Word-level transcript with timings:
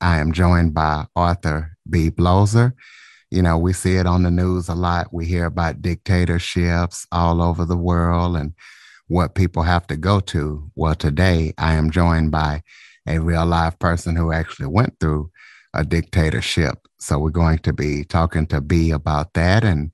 I 0.00 0.18
am 0.18 0.32
joined 0.32 0.74
by 0.74 1.06
author 1.14 1.76
B. 1.88 2.10
Bloser. 2.10 2.72
You 3.30 3.42
know, 3.42 3.58
we 3.58 3.72
see 3.72 3.96
it 3.96 4.06
on 4.06 4.22
the 4.22 4.30
news 4.30 4.68
a 4.68 4.74
lot. 4.74 5.12
We 5.12 5.26
hear 5.26 5.44
about 5.44 5.82
dictatorships 5.82 7.06
all 7.12 7.42
over 7.42 7.64
the 7.64 7.76
world 7.76 8.36
and 8.36 8.54
what 9.08 9.34
people 9.34 9.62
have 9.62 9.86
to 9.88 9.96
go 9.96 10.20
to. 10.20 10.70
Well, 10.74 10.94
today 10.94 11.52
I 11.58 11.74
am 11.74 11.90
joined 11.90 12.30
by 12.30 12.62
a 13.06 13.18
real 13.18 13.46
life 13.46 13.78
person 13.78 14.16
who 14.16 14.32
actually 14.32 14.66
went 14.66 14.98
through 15.00 15.30
a 15.74 15.84
dictatorship. 15.84 16.78
So 16.98 17.18
we're 17.18 17.30
going 17.30 17.58
to 17.60 17.72
be 17.72 18.04
talking 18.04 18.46
to 18.48 18.60
B 18.60 18.90
about 18.90 19.34
that 19.34 19.64
and 19.64 19.90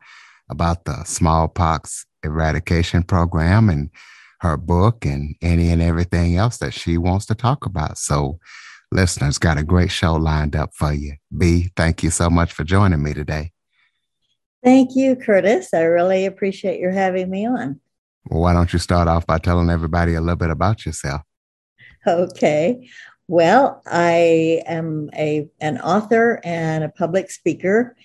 about 0.48 0.84
the 0.84 1.04
smallpox 1.04 2.06
eradication 2.24 3.02
program 3.02 3.68
and 3.68 3.90
her 4.40 4.56
book 4.56 5.04
and 5.04 5.34
any 5.42 5.70
and 5.70 5.82
everything 5.82 6.36
else 6.36 6.58
that 6.58 6.74
she 6.74 6.98
wants 6.98 7.26
to 7.26 7.34
talk 7.34 7.66
about. 7.66 7.98
So 7.98 8.38
listeners 8.92 9.38
got 9.38 9.58
a 9.58 9.64
great 9.64 9.90
show 9.90 10.14
lined 10.14 10.56
up 10.56 10.70
for 10.74 10.92
you. 10.92 11.14
B, 11.36 11.70
thank 11.76 12.02
you 12.02 12.10
so 12.10 12.30
much 12.30 12.52
for 12.52 12.64
joining 12.64 13.02
me 13.02 13.14
today. 13.14 13.52
Thank 14.64 14.96
you, 14.96 15.16
Curtis. 15.16 15.72
I 15.72 15.82
really 15.82 16.26
appreciate 16.26 16.80
your 16.80 16.90
having 16.90 17.30
me 17.30 17.46
on. 17.46 17.80
Well, 18.28 18.40
why 18.40 18.52
don't 18.52 18.72
you 18.72 18.78
start 18.78 19.06
off 19.06 19.26
by 19.26 19.38
telling 19.38 19.70
everybody 19.70 20.14
a 20.14 20.20
little 20.20 20.36
bit 20.36 20.50
about 20.50 20.84
yourself? 20.84 21.22
Okay. 22.06 22.88
Well, 23.28 23.82
I 23.86 24.62
am 24.66 25.10
a 25.14 25.48
an 25.60 25.78
author 25.78 26.40
and 26.44 26.84
a 26.84 26.88
public 26.88 27.30
speaker 27.30 27.96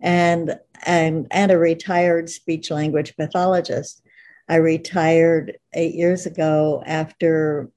and 0.00 0.58
and, 0.86 1.26
and 1.30 1.52
a 1.52 1.58
retired 1.58 2.30
speech 2.30 2.70
language 2.70 3.16
pathologist. 3.16 4.02
I 4.48 4.56
retired 4.56 5.58
eight 5.74 5.94
years 5.94 6.26
ago 6.26 6.82
after 6.86 7.70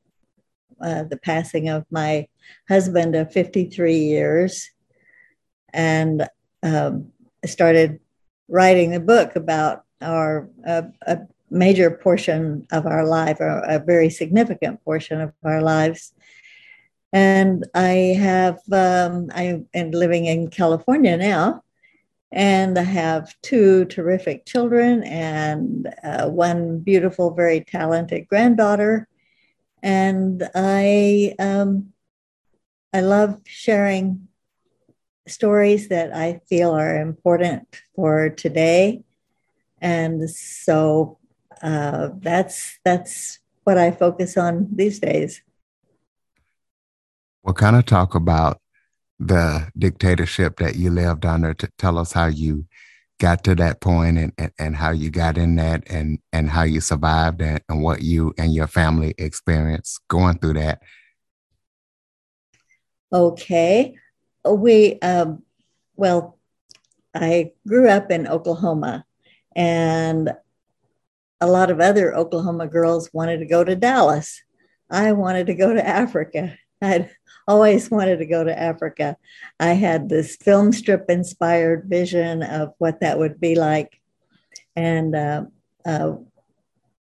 uh, 0.84 1.04
the 1.04 1.18
passing 1.18 1.70
of 1.70 1.86
my 1.90 2.28
husband 2.68 3.16
of 3.16 3.32
53 3.32 3.98
years 3.98 4.70
and 5.74 6.28
um, 6.62 7.12
started 7.46 8.00
writing 8.48 8.92
the 8.92 9.00
book 9.00 9.36
about 9.36 9.84
our 10.02 10.50
uh, 10.68 10.84
a 11.08 11.20
major 11.50 11.92
portion 11.92 12.68
of 12.72 12.86
our 12.86 13.06
life, 13.06 13.40
or 13.40 13.60
a 13.60 13.80
very 13.80 14.10
significant 14.10 14.84
portion 14.84 15.22
of 15.22 15.32
our 15.44 15.62
lives. 15.62 16.14
And 17.14 17.66
I 17.76 18.18
have, 18.20 18.60
um, 18.72 19.30
I 19.34 19.64
am 19.74 19.92
living 19.92 20.26
in 20.26 20.50
California 20.50 21.16
now, 21.16 21.64
and 22.32 22.78
I 22.78 22.84
have 22.84 23.36
two 23.44 23.86
terrific 23.86 24.46
children 24.46 25.04
and 25.04 25.94
uh, 26.04 26.28
one 26.28 26.80
beautiful, 26.80 27.32
very 27.32 27.62
talented 27.62 28.28
granddaughter. 28.28 29.08
And 29.84 30.50
I 30.56 31.36
um, 31.40 31.94
I 32.94 33.02
love 33.02 33.42
sharing 33.46 34.30
stories 35.28 35.90
that 35.90 36.16
I 36.16 36.40
feel 36.48 36.72
are 36.72 37.02
important 37.02 37.68
for 37.94 38.30
today, 38.30 39.04
and 39.82 40.30
so 40.30 41.20
uh, 41.62 42.10
that's 42.20 42.80
that's 42.86 43.40
what 43.66 43.78
I 43.78 43.92
focus 43.92 44.38
on 44.38 44.70
these 44.72 45.00
days. 45.00 45.42
We'll 47.44 47.54
kind 47.54 47.76
of 47.76 47.86
talk 47.86 48.16
about 48.16 48.62
the 49.20 49.70
dictatorship 49.78 50.58
that 50.60 50.78
you 50.78 50.92
lived 50.92 51.26
under. 51.26 51.54
To 51.54 51.70
tell 51.78 51.98
us 51.98 52.14
how 52.14 52.28
you 52.28 52.66
got 53.20 53.44
to 53.44 53.56
that 53.56 53.80
point 53.80 54.18
and, 54.18 54.34
and, 54.38 54.52
and 54.60 54.76
how 54.76 54.92
you 54.92 55.10
got 55.10 55.38
in 55.38 55.56
that 55.56 55.84
and, 55.90 56.20
and 56.32 56.50
how 56.50 56.64
you 56.64 56.82
survived 56.82 57.42
and, 57.42 57.62
and 57.70 57.82
what 57.82 58.02
you 58.02 58.34
and 58.38 58.54
your 58.54 58.68
family 58.68 59.14
experienced 59.18 60.00
going 60.10 60.38
through 60.40 60.54
that 60.54 60.82
Okay. 63.14 63.96
We, 64.44 65.00
um, 65.02 65.44
well, 65.96 66.40
I 67.14 67.52
grew 67.68 67.88
up 67.88 68.10
in 68.10 68.28
Oklahoma 68.28 69.06
and 69.56 70.34
a 71.40 71.48
lot 71.48 71.70
of 71.70 71.80
other 71.80 72.16
Oklahoma 72.16 72.68
girls 72.68 73.12
wanted 73.14 73.38
to 73.38 73.46
go 73.46 73.64
to 73.64 73.76
Dallas. 73.76 74.42
I 74.90 75.12
wanted 75.12 75.48
to 75.48 75.54
go 75.54 75.74
to 75.74 75.88
Africa. 75.88 76.58
I'd 76.84 77.10
always 77.48 77.90
wanted 77.90 78.18
to 78.18 78.26
go 78.26 78.44
to 78.44 78.60
Africa. 78.60 79.18
I 79.60 79.74
had 79.74 80.10
this 80.10 80.36
film 80.36 80.72
strip 80.72 81.10
inspired 81.10 81.86
vision 81.86 82.44
of 82.44 82.74
what 82.78 83.00
that 83.00 83.20
would 83.20 83.40
be 83.40 83.56
like. 83.56 84.00
And 84.76 85.16
uh, 85.16 85.46
uh, 85.86 86.14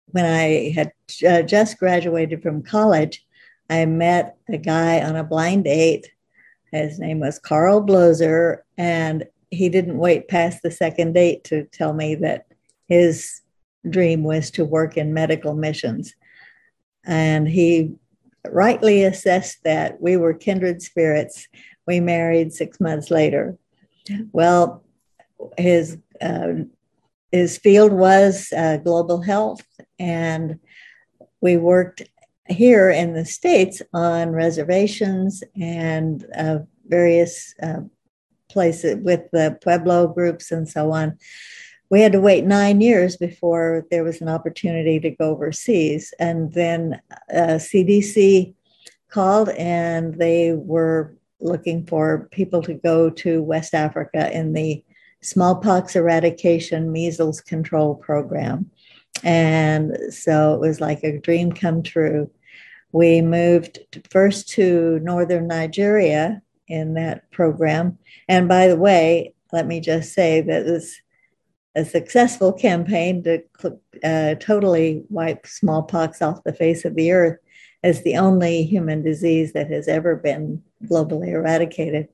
when 0.07 0.25
I 0.25 0.71
had 0.75 0.91
uh, 1.27 1.41
just 1.43 1.77
graduated 1.77 2.41
from 2.41 2.63
college, 2.63 3.25
I 3.69 3.85
met 3.85 4.37
a 4.49 4.57
guy 4.57 5.01
on 5.01 5.15
a 5.15 5.23
blind 5.23 5.65
date. 5.65 6.09
His 6.71 6.99
name 6.99 7.19
was 7.19 7.39
Carl 7.39 7.85
Bloser, 7.85 8.59
and 8.77 9.25
he 9.51 9.69
didn't 9.69 9.97
wait 9.97 10.27
past 10.27 10.61
the 10.61 10.71
second 10.71 11.13
date 11.13 11.43
to 11.45 11.65
tell 11.65 11.93
me 11.93 12.15
that 12.15 12.45
his 12.87 13.41
dream 13.89 14.23
was 14.23 14.51
to 14.51 14.65
work 14.65 14.97
in 14.97 15.13
medical 15.13 15.53
missions. 15.53 16.13
And 17.05 17.47
he 17.47 17.95
rightly 18.53 19.03
assessed 19.03 19.63
that 19.63 20.01
we 20.01 20.17
were 20.17 20.33
kindred 20.33 20.81
spirits. 20.81 21.47
We 21.85 21.99
married 21.99 22.53
six 22.53 22.79
months 22.79 23.11
later. 23.11 23.57
Well, 24.31 24.83
his 25.57 25.97
uh, 26.21 26.53
his 27.31 27.57
field 27.57 27.91
was 27.91 28.51
uh, 28.55 28.77
global 28.77 29.21
health, 29.21 29.65
and 29.99 30.59
we 31.41 31.57
worked 31.57 32.03
here 32.47 32.89
in 32.89 33.13
the 33.13 33.25
States 33.25 33.81
on 33.93 34.31
reservations 34.31 35.43
and 35.59 36.25
uh, 36.37 36.59
various 36.85 37.53
uh, 37.61 37.81
places 38.49 38.97
with 39.01 39.29
the 39.31 39.57
Pueblo 39.61 40.07
groups 40.07 40.51
and 40.51 40.67
so 40.67 40.91
on. 40.91 41.17
We 41.89 42.01
had 42.01 42.11
to 42.11 42.21
wait 42.21 42.43
nine 42.43 42.81
years 42.81 43.15
before 43.15 43.85
there 43.89 44.03
was 44.03 44.21
an 44.21 44.27
opportunity 44.27 44.99
to 44.99 45.11
go 45.11 45.29
overseas. 45.29 46.13
And 46.19 46.51
then 46.53 47.01
uh, 47.33 47.59
CDC 47.59 48.53
called 49.09 49.49
and 49.49 50.15
they 50.15 50.53
were 50.53 51.15
looking 51.39 51.85
for 51.85 52.27
people 52.31 52.61
to 52.63 52.73
go 52.73 53.09
to 53.09 53.41
West 53.41 53.73
Africa 53.73 54.31
in 54.35 54.53
the 54.53 54.83
smallpox 55.21 55.95
eradication 55.95 56.91
measles 56.91 57.41
control 57.41 57.95
program. 57.95 58.69
And 59.23 60.13
so 60.13 60.53
it 60.53 60.59
was 60.59 60.81
like 60.81 61.03
a 61.03 61.19
dream 61.19 61.51
come 61.51 61.83
true. 61.83 62.29
We 62.91 63.21
moved 63.21 63.79
first 64.09 64.49
to 64.49 64.99
northern 64.99 65.47
Nigeria 65.47 66.41
in 66.67 66.93
that 66.95 67.29
program. 67.31 67.97
And 68.27 68.47
by 68.47 68.67
the 68.67 68.77
way, 68.77 69.33
let 69.51 69.65
me 69.65 69.79
just 69.79 70.13
say 70.13 70.41
that 70.41 70.65
this 70.65 70.99
a 71.77 71.85
successful 71.85 72.51
campaign 72.51 73.23
to 73.23 73.41
uh, 74.03 74.35
totally 74.35 75.03
wipe 75.09 75.47
smallpox 75.47 76.21
off 76.21 76.43
the 76.43 76.51
face 76.53 76.83
of 76.83 76.95
the 76.95 77.11
earth 77.11 77.39
as 77.83 78.03
the 78.03 78.17
only 78.17 78.63
human 78.63 79.01
disease 79.01 79.53
that 79.53 79.69
has 79.69 79.87
ever 79.87 80.15
been 80.15 80.61
globally 80.85 81.29
eradicated. 81.29 82.09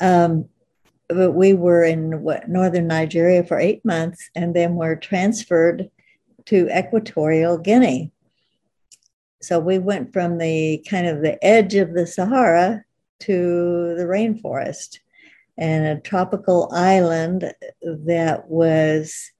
Um, 0.00 0.48
but 1.08 1.32
we 1.32 1.54
were 1.54 1.84
in 1.84 2.22
what, 2.22 2.48
northern 2.48 2.86
Nigeria 2.88 3.42
for 3.42 3.58
eight 3.58 3.82
months 3.84 4.28
and 4.34 4.54
then 4.54 4.74
were 4.74 4.96
transferred 4.96 5.90
to 6.46 6.68
Equatorial 6.76 7.56
Guinea 7.56 8.12
so 9.40 9.60
we 9.60 9.78
went 9.78 10.12
from 10.12 10.38
the 10.38 10.84
kind 10.88 11.06
of 11.06 11.22
the 11.22 11.42
edge 11.44 11.74
of 11.74 11.94
the 11.94 12.06
Sahara 12.06 12.84
to 13.20 13.94
the 13.96 14.04
rainforest 14.04 14.98
and 15.58 15.86
a 15.86 16.00
tropical 16.00 16.70
island 16.72 17.52
that 17.82 18.48
was 18.48 19.32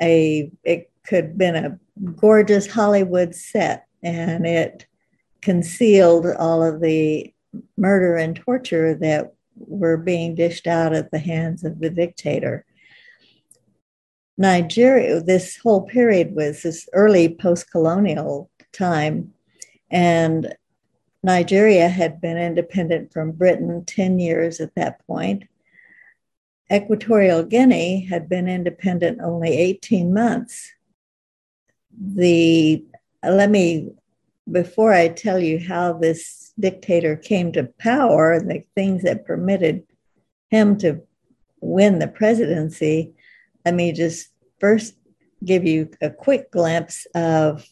a 0.00 0.50
it 0.64 0.90
could 1.04 1.24
have 1.24 1.38
been 1.38 1.56
a 1.56 1.78
gorgeous 2.16 2.66
Hollywood 2.66 3.34
set 3.34 3.86
and 4.02 4.46
it 4.46 4.86
concealed 5.42 6.26
all 6.38 6.62
of 6.62 6.80
the 6.80 7.32
murder 7.76 8.16
and 8.16 8.36
torture 8.36 8.94
that 8.94 9.34
were 9.56 9.96
being 9.96 10.34
dished 10.34 10.66
out 10.66 10.94
at 10.94 11.10
the 11.10 11.18
hands 11.18 11.64
of 11.64 11.80
the 11.80 11.90
dictator. 11.90 12.64
Nigeria, 14.38 15.20
this 15.20 15.58
whole 15.58 15.82
period 15.82 16.34
was 16.34 16.62
this 16.62 16.88
early 16.94 17.34
post 17.34 17.70
colonial 17.70 18.50
time. 18.72 19.34
And 19.90 20.54
Nigeria 21.22 21.88
had 21.88 22.20
been 22.20 22.38
independent 22.38 23.12
from 23.12 23.32
Britain 23.32 23.84
10 23.84 24.18
years 24.18 24.60
at 24.60 24.74
that 24.76 25.06
point. 25.06 25.44
Equatorial 26.72 27.42
Guinea 27.42 28.06
had 28.06 28.28
been 28.28 28.48
independent 28.48 29.20
only 29.22 29.56
18 29.56 30.14
months. 30.14 30.72
The 32.00 32.84
let 33.22 33.50
me 33.50 33.90
before 34.50 34.92
I 34.92 35.08
tell 35.08 35.38
you 35.38 35.58
how 35.58 35.92
this 35.92 36.52
dictator 36.58 37.16
came 37.16 37.52
to 37.52 37.70
power 37.78 38.32
and 38.32 38.50
the 38.50 38.64
things 38.74 39.02
that 39.02 39.26
permitted 39.26 39.84
him 40.50 40.76
to 40.78 41.00
win 41.60 41.98
the 41.98 42.08
presidency, 42.08 43.12
let 43.64 43.74
me 43.74 43.92
just 43.92 44.28
first 44.58 44.94
give 45.44 45.64
you 45.64 45.90
a 46.00 46.10
quick 46.10 46.50
glimpse 46.50 47.06
of 47.14 47.66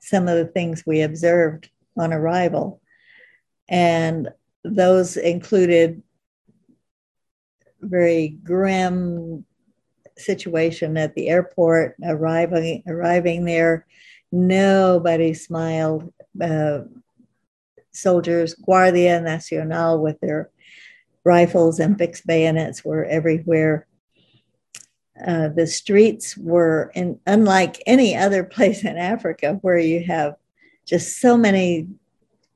some 0.00 0.28
of 0.28 0.36
the 0.36 0.46
things 0.46 0.84
we 0.86 1.02
observed 1.02 1.70
on 1.96 2.12
arrival. 2.12 2.80
And 3.68 4.28
those 4.64 5.16
included 5.16 6.02
very 7.84 8.38
grim 8.42 9.44
situation 10.16 10.96
at 10.96 11.14
the 11.14 11.28
airport, 11.28 11.96
arriving 12.04 12.82
arriving 12.86 13.44
there. 13.44 13.86
Nobody 14.32 15.34
smiled. 15.34 16.12
Uh, 16.40 16.80
soldiers, 17.92 18.54
Guardia 18.54 19.20
Nacional, 19.20 20.02
with 20.02 20.18
their 20.20 20.50
rifles 21.24 21.78
and 21.78 21.96
fixed 21.96 22.26
bayonets, 22.26 22.84
were 22.84 23.04
everywhere. 23.04 23.86
Uh, 25.24 25.48
the 25.48 25.66
streets 25.66 26.36
were 26.36 26.90
in, 26.94 27.20
unlike 27.26 27.80
any 27.86 28.16
other 28.16 28.44
place 28.56 28.84
in 28.84 28.96
Africa 28.96 29.58
where 29.62 29.78
you 29.78 30.04
have 30.04 30.34
just 30.86 31.20
so 31.20 31.36
many 31.36 31.88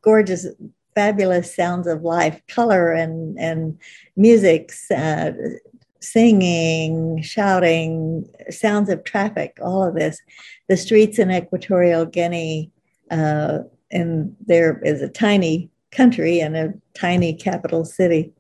gorgeous, 0.02 0.46
fabulous 0.94 1.54
sounds 1.54 1.86
of 1.86 2.02
life, 2.02 2.40
color 2.48 2.92
and, 2.92 3.38
and 3.38 3.78
music, 4.16 4.72
uh, 4.94 5.32
singing, 6.00 7.22
shouting, 7.22 8.28
sounds 8.50 8.88
of 8.88 9.04
traffic, 9.04 9.58
all 9.62 9.82
of 9.82 9.94
this. 9.94 10.20
The 10.68 10.76
streets 10.76 11.18
in 11.18 11.30
Equatorial 11.30 12.06
Guinea, 12.06 12.70
uh, 13.10 13.60
and 13.90 14.36
there 14.46 14.80
is 14.84 15.02
a 15.02 15.08
tiny 15.08 15.70
country 15.90 16.40
and 16.40 16.56
a 16.56 16.74
tiny 16.94 17.34
capital 17.34 17.84
city, 17.84 18.32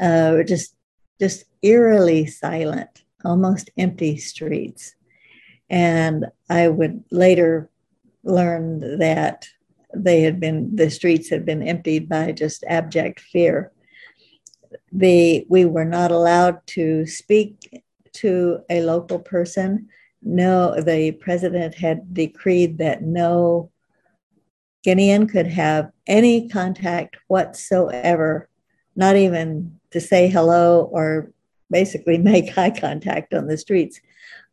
uh, 0.00 0.42
just 0.42 0.74
just 1.18 1.44
eerily 1.62 2.26
silent, 2.26 3.04
almost 3.24 3.70
empty 3.78 4.18
streets. 4.18 4.94
And 5.70 6.26
I 6.50 6.68
would 6.68 7.02
later 7.10 7.70
learn 8.22 8.98
that 8.98 9.48
they 9.94 10.20
had 10.20 10.40
been 10.40 10.74
the 10.74 10.90
streets 10.90 11.30
had 11.30 11.46
been 11.46 11.62
emptied 11.62 12.08
by 12.08 12.32
just 12.32 12.64
abject 12.68 13.20
fear 13.20 13.72
the 14.92 15.46
we 15.48 15.64
were 15.64 15.84
not 15.84 16.10
allowed 16.10 16.66
to 16.66 17.06
speak 17.06 17.82
to 18.12 18.60
a 18.70 18.80
local 18.82 19.18
person. 19.18 19.88
No, 20.22 20.80
the 20.80 21.12
president 21.12 21.74
had 21.74 22.14
decreed 22.14 22.78
that 22.78 23.02
no 23.02 23.70
Guinean 24.84 25.28
could 25.28 25.46
have 25.46 25.90
any 26.06 26.48
contact 26.48 27.16
whatsoever, 27.28 28.48
not 28.94 29.16
even 29.16 29.78
to 29.90 30.00
say 30.00 30.28
hello 30.28 30.88
or 30.92 31.32
basically 31.70 32.18
make 32.32 32.56
eye 32.56 32.70
contact 32.70 33.34
on 33.34 33.46
the 33.46 33.58
streets 33.58 34.00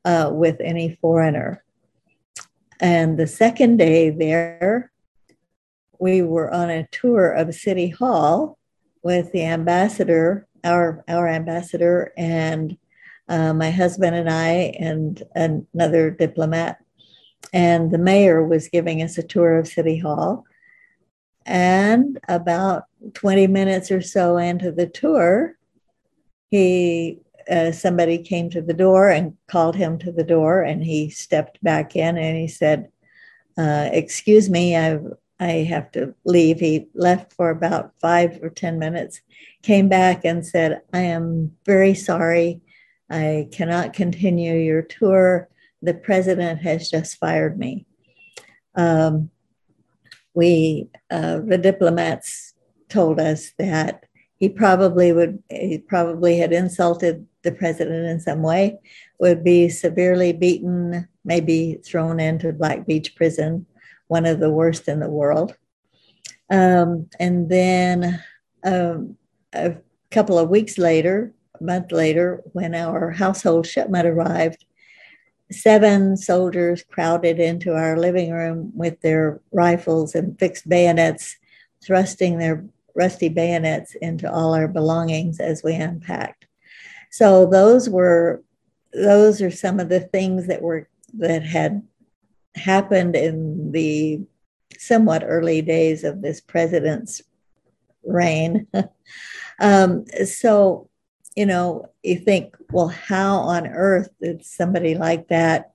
uh, 0.05 0.29
with 0.33 0.57
any 0.59 0.97
foreigner. 1.01 1.63
And 2.79 3.17
the 3.17 3.27
second 3.27 3.77
day 3.77 4.09
there, 4.09 4.91
we 5.99 6.21
were 6.21 6.51
on 6.51 6.69
a 6.69 6.87
tour 6.87 7.31
of 7.31 7.55
City 7.55 7.89
Hall 7.89 8.57
with 9.03 9.31
the 9.31 9.43
ambassador, 9.43 10.47
our 10.63 11.03
our 11.07 11.27
ambassador, 11.27 12.13
and 12.17 12.77
uh, 13.29 13.53
my 13.53 13.71
husband 13.71 14.15
and 14.15 14.29
I, 14.29 14.75
and 14.79 15.21
another 15.35 16.11
diplomat. 16.11 16.79
And 17.51 17.91
the 17.91 17.97
mayor 17.97 18.45
was 18.45 18.69
giving 18.69 19.01
us 19.01 19.17
a 19.17 19.23
tour 19.23 19.57
of 19.57 19.67
City 19.67 19.97
Hall. 19.97 20.45
And 21.45 22.19
about 22.29 22.85
20 23.13 23.47
minutes 23.47 23.91
or 23.91 24.01
so 24.01 24.37
into 24.37 24.71
the 24.71 24.87
tour, 24.87 25.57
he 26.49 27.19
uh, 27.49 27.71
somebody 27.71 28.17
came 28.17 28.49
to 28.49 28.61
the 28.61 28.73
door 28.73 29.09
and 29.09 29.35
called 29.47 29.75
him 29.75 29.97
to 29.99 30.11
the 30.11 30.23
door, 30.23 30.61
and 30.61 30.83
he 30.83 31.09
stepped 31.09 31.61
back 31.61 31.95
in 31.95 32.17
and 32.17 32.37
he 32.37 32.47
said, 32.47 32.89
uh, 33.57 33.89
"Excuse 33.91 34.49
me, 34.49 34.75
I've 34.75 35.13
I 35.39 35.67
have 35.69 35.91
to 35.93 36.13
leave. 36.25 36.59
He 36.59 36.87
left 36.93 37.33
for 37.33 37.49
about 37.49 37.93
five 37.99 38.39
or 38.41 38.49
10 38.49 38.79
minutes, 38.79 39.21
came 39.61 39.89
back 39.89 40.25
and 40.25 40.45
said, 40.45 40.81
I 40.93 40.99
am 40.99 41.53
very 41.65 41.93
sorry. 41.93 42.61
I 43.09 43.47
cannot 43.51 43.93
continue 43.93 44.55
your 44.55 44.81
tour. 44.81 45.49
The 45.81 45.93
president 45.93 46.61
has 46.61 46.89
just 46.89 47.17
fired 47.17 47.57
me. 47.57 47.85
Um, 48.75 49.29
we, 50.33 50.89
uh, 51.11 51.39
the 51.45 51.57
diplomats 51.57 52.53
told 52.89 53.19
us 53.19 53.51
that 53.57 54.05
he 54.37 54.49
probably 54.49 55.11
would, 55.11 55.41
he 55.49 55.77
probably 55.77 56.37
had 56.37 56.53
insulted 56.53 57.27
the 57.43 57.51
president 57.51 58.05
in 58.05 58.19
some 58.19 58.41
way, 58.41 58.79
would 59.19 59.43
be 59.43 59.69
severely 59.69 60.33
beaten, 60.33 61.07
maybe 61.25 61.79
thrown 61.85 62.19
into 62.19 62.51
Black 62.53 62.85
Beach 62.87 63.15
prison 63.15 63.65
one 64.13 64.27
of 64.27 64.39
the 64.39 64.51
worst 64.61 64.87
in 64.87 64.99
the 64.99 65.09
world. 65.09 65.55
Um, 66.51 67.09
and 67.19 67.49
then 67.49 68.23
um, 68.63 69.17
a 69.53 69.73
couple 70.11 70.37
of 70.37 70.49
weeks 70.49 70.77
later, 70.77 71.33
a 71.59 71.63
month 71.63 71.91
later, 71.91 72.43
when 72.51 72.75
our 72.75 73.09
household 73.09 73.65
shipment 73.65 74.05
arrived, 74.05 74.65
seven 75.51 76.15
soldiers 76.15 76.83
crowded 76.83 77.39
into 77.39 77.73
our 77.73 77.97
living 77.97 78.31
room 78.31 78.71
with 78.75 79.01
their 79.01 79.41
rifles 79.51 80.13
and 80.13 80.37
fixed 80.37 80.69
bayonets, 80.69 81.35
thrusting 81.83 82.37
their 82.37 82.63
rusty 82.93 83.29
bayonets 83.29 83.95
into 83.95 84.31
all 84.31 84.53
our 84.53 84.67
belongings 84.67 85.39
as 85.39 85.63
we 85.63 85.73
unpacked. 85.73 86.45
So 87.09 87.47
those 87.47 87.89
were 87.89 88.43
those 88.93 89.41
are 89.41 89.49
some 89.49 89.79
of 89.79 89.89
the 89.89 90.01
things 90.01 90.45
that 90.45 90.61
were 90.61 90.87
that 91.17 91.41
had 91.41 91.81
happened 92.55 93.15
in 93.15 93.71
the 93.71 94.21
somewhat 94.77 95.23
early 95.25 95.61
days 95.61 96.03
of 96.03 96.21
this 96.21 96.41
president's 96.41 97.21
reign. 98.03 98.67
um, 99.59 100.05
so, 100.25 100.89
you 101.35 101.45
know, 101.45 101.87
you 102.03 102.19
think, 102.19 102.55
well, 102.71 102.89
how 102.89 103.37
on 103.37 103.67
earth 103.67 104.09
did 104.21 104.45
somebody 104.45 104.95
like 104.95 105.27
that 105.29 105.71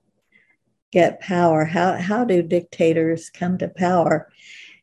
get 0.91 1.19
power? 1.19 1.65
How, 1.65 1.97
how 1.97 2.23
do 2.23 2.41
dictators 2.41 3.29
come 3.29 3.57
to 3.57 3.67
power? 3.67 4.31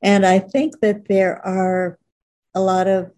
And 0.02 0.26
I 0.26 0.38
think 0.38 0.80
that 0.80 1.08
there 1.08 1.44
are 1.46 1.98
a 2.54 2.60
lot 2.60 2.86
of 2.86 3.10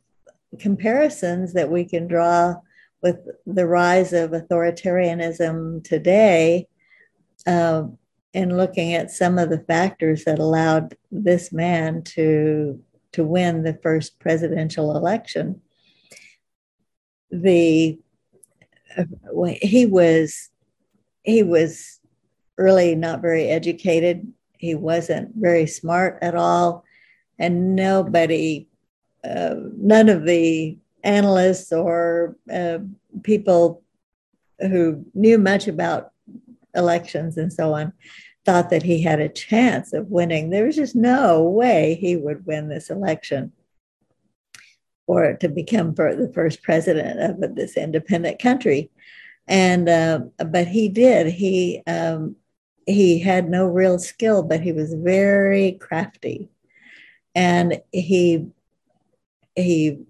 comparisons 0.59 1.53
that 1.53 1.71
we 1.71 1.85
can 1.85 2.07
draw 2.07 2.57
with 3.03 3.19
the 3.47 3.67
rise 3.67 4.13
of 4.13 4.31
authoritarianism 4.31 5.85
today. 5.85 6.67
Uh, 7.47 7.85
in 8.35 8.57
looking 8.57 8.95
at 8.95 9.11
some 9.11 9.39
of 9.39 9.51
the 9.51 9.61
factors 9.61 10.25
that 10.25 10.39
allowed 10.39 10.97
this 11.11 11.53
man 11.53 12.03
to 12.03 12.83
to 13.13 13.25
win 13.25 13.63
the 13.63 13.79
first 13.83 14.19
presidential 14.19 14.97
election. 14.97 15.61
The 17.31 17.99
uh, 18.97 19.05
he 19.63 19.87
was 19.87 20.51
he 21.23 21.43
was 21.43 22.01
really 22.57 22.95
not 22.95 23.23
very 23.23 23.49
educated. 23.49 24.33
He 24.59 24.75
wasn't 24.75 25.35
very 25.35 25.67
smart 25.67 26.19
at 26.21 26.35
all, 26.35 26.85
and 27.39 27.77
nobody, 27.77 28.69
uh, 29.25 29.55
none 29.77 30.09
of 30.09 30.25
the 30.25 30.77
analysts 31.05 31.73
or 31.73 32.37
uh, 32.53 32.79
people 33.23 33.83
who 34.61 35.05
knew 35.15 35.39
much 35.39 35.69
about 35.69 36.13
elections 36.79 37.37
and 37.37 37.53
so 37.53 37.75
on, 37.75 37.93
thought 38.45 38.71
that 38.71 38.83
he 38.83 39.03
had 39.03 39.21
a 39.21 39.29
chance 39.29 39.93
of 39.93 40.09
winning. 40.09 40.49
There 40.49 40.65
was 40.65 40.77
just 40.77 40.97
no 40.97 41.43
way 41.43 41.99
he 42.01 42.17
would 42.17 42.47
win 42.47 42.69
this 42.69 42.89
election 42.89 43.53
or 45.09 45.35
to 45.35 45.49
become 45.49 45.95
the 45.95 46.31
first 46.35 46.63
president 46.63 47.43
of 47.43 47.57
this 47.57 47.77
independent 47.77 48.39
country. 48.39 48.91
And 49.49 49.89
uh, 49.89 50.21
but 50.39 50.69
he 50.69 50.89
did. 50.89 51.27
He 51.27 51.83
um, 51.87 52.37
he 52.87 53.19
had 53.19 53.49
no 53.49 53.67
real 53.67 53.99
skill, 53.99 54.43
but 54.43 54.61
he 54.61 54.73
was 54.73 54.93
very 54.95 55.73
crafty, 55.73 56.51
and 57.35 57.81
he 57.93 58.47
he 59.57 60.01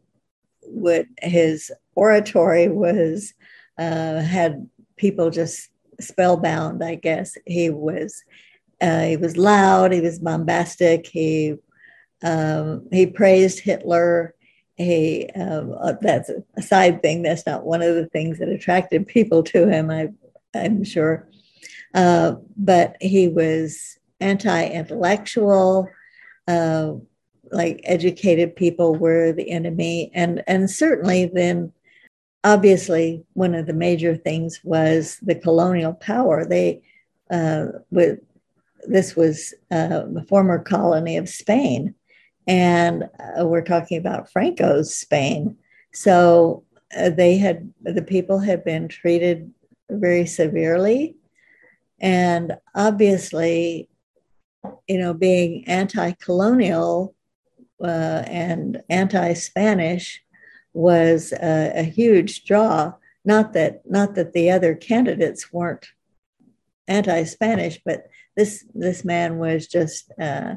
would 0.64 1.06
his 1.22 1.70
oratory 1.94 2.68
was 2.68 3.32
uh, 3.78 4.20
had 4.20 4.68
people 4.96 5.30
just 5.30 5.70
spellbound, 6.00 6.83
I 6.83 6.95
guess. 6.95 7.37
He 7.47 7.71
was 7.71 8.23
uh, 8.81 9.02
he 9.02 9.17
was 9.17 9.37
loud, 9.37 9.93
he 9.93 10.00
was 10.00 10.19
bombastic, 10.19 11.07
he 11.07 11.57
um, 12.23 12.88
he 12.90 13.07
praised 13.07 13.61
Hitler. 13.61 14.35
He 14.76 15.28
um, 15.35 15.75
uh, 15.81 15.95
that's 16.00 16.31
a 16.57 16.62
side 16.62 17.02
thing. 17.02 17.23
That's 17.23 17.47
not 17.47 17.64
one 17.64 17.83
of 17.83 17.95
the 17.95 18.07
things 18.07 18.38
that 18.38 18.49
attracted 18.49 19.07
people 19.07 19.43
to 19.45 19.69
him. 19.69 19.90
I, 19.90 20.09
I'm 20.55 20.85
sure, 20.85 21.28
uh, 21.95 22.35
but 22.57 22.97
he 23.00 23.28
was 23.28 23.99
anti-intellectual. 24.21 25.88
Uh, 26.47 26.95
like 27.50 27.81
educated 27.85 28.57
people 28.57 28.95
were 28.95 29.33
the 29.33 29.50
enemy, 29.50 30.11
and 30.14 30.45
and 30.47 30.71
certainly 30.71 31.26
then 31.26 31.73
obviously 32.45 33.25
one 33.35 33.54
of 33.54 33.66
the 33.66 33.73
major 33.73 34.16
things 34.16 34.61
was 34.64 35.18
the 35.23 35.35
colonial 35.35 35.95
power. 35.95 36.45
They 36.45 36.83
uh, 37.30 37.66
with 37.90 38.21
this 38.87 39.16
was 39.16 39.54
uh, 39.71 40.04
a 40.16 40.25
former 40.25 40.59
colony 40.59 41.16
of 41.16 41.28
Spain, 41.28 41.95
and 42.47 43.04
uh, 43.38 43.47
we're 43.47 43.62
talking 43.62 43.99
about 43.99 44.30
Franco's 44.30 44.97
Spain. 44.97 45.57
So 45.92 46.64
uh, 46.97 47.11
they 47.11 47.37
had 47.37 47.73
the 47.83 48.02
people 48.02 48.38
had 48.38 48.64
been 48.64 48.88
treated 48.88 49.52
very 49.90 50.26
severely, 50.26 51.16
and 52.00 52.57
obviously, 52.75 53.88
you 54.87 54.99
know, 54.99 55.12
being 55.12 55.66
anti-colonial 55.66 57.14
uh, 57.83 58.23
and 58.26 58.83
anti-Spanish 58.88 60.23
was 60.78 61.32
a, 61.32 61.73
a 61.75 61.82
huge 61.82 62.44
draw. 62.44 62.92
Not 63.25 63.52
that 63.54 63.82
not 63.85 64.14
that 64.14 64.32
the 64.32 64.50
other 64.50 64.76
candidates 64.76 65.52
weren't 65.52 65.87
anti-Spanish, 66.87 67.80
but 67.85 68.06
this 68.37 68.64
this 68.75 69.04
man 69.04 69.38
was 69.38 69.66
just 69.66 70.12
uh, 70.20 70.54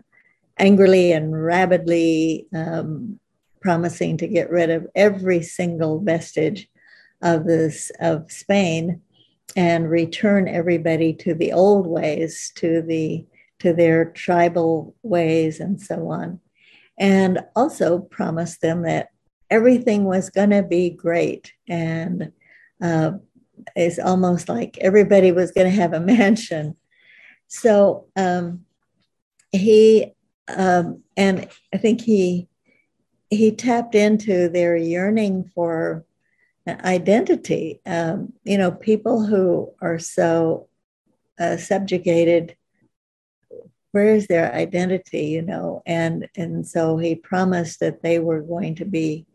angrily 0.59 1.11
and 1.11 1.43
rabidly 1.43 2.45
um, 2.53 3.19
promising 3.61 4.17
to 4.17 4.27
get 4.27 4.51
rid 4.51 4.69
of 4.69 4.87
every 4.93 5.41
single 5.41 5.99
vestige 5.99 6.69
of 7.23 7.45
this 7.45 7.91
of 7.99 8.31
Spain 8.31 9.01
and 9.55 9.89
return 9.89 10.47
everybody 10.47 11.13
to 11.13 11.33
the 11.33 11.51
old 11.51 11.87
ways, 11.87 12.51
to 12.55 12.83
the 12.83 13.25
to 13.57 13.73
their 13.73 14.05
tribal 14.05 14.95
ways 15.01 15.59
and 15.59 15.81
so 15.81 16.11
on. 16.11 16.39
And 16.99 17.39
also 17.55 17.99
promised 17.99 18.61
them 18.61 18.83
that 18.83 19.09
everything 19.51 20.05
was 20.05 20.29
going 20.29 20.49
to 20.49 20.63
be 20.63 20.89
great. 20.89 21.53
And 21.67 22.31
uh, 22.81 23.11
it's 23.75 23.99
almost 23.99 24.49
like 24.49 24.77
everybody 24.79 25.31
was 25.31 25.51
going 25.51 25.69
to 25.69 25.81
have 25.81 25.93
a 25.93 25.99
mansion. 25.99 26.77
So 27.47 28.07
um, 28.15 28.65
he, 29.51 30.13
um, 30.47 31.03
and 31.17 31.49
I 31.73 31.77
think 31.77 32.01
he, 32.01 32.47
he 33.29 33.51
tapped 33.51 33.93
into 33.93 34.49
their 34.49 34.75
yearning 34.75 35.51
for 35.53 36.05
identity. 36.67 37.81
Um, 37.85 38.33
you 38.43 38.57
know, 38.57 38.71
people 38.71 39.25
who 39.25 39.73
are 39.81 39.99
so 39.99 40.69
uh, 41.39 41.57
subjugated 41.57 42.55
where 43.91 44.15
is 44.15 44.27
their 44.27 44.53
identity 44.53 45.25
you 45.25 45.41
know 45.41 45.81
and 45.85 46.29
and 46.37 46.65
so 46.65 46.97
he 46.97 47.15
promised 47.15 47.81
that 47.81 48.01
they 48.01 48.19
were 48.19 48.41
going 48.41 48.75
to 48.75 48.85
be 48.85 49.25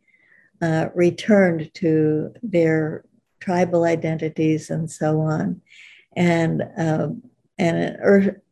uh, 0.62 0.88
returned 0.94 1.72
to 1.74 2.32
their 2.42 3.04
tribal 3.40 3.84
identities 3.84 4.70
and 4.70 4.90
so 4.90 5.20
on, 5.20 5.60
and 6.16 6.62
um, 6.76 7.22
and 7.58 7.96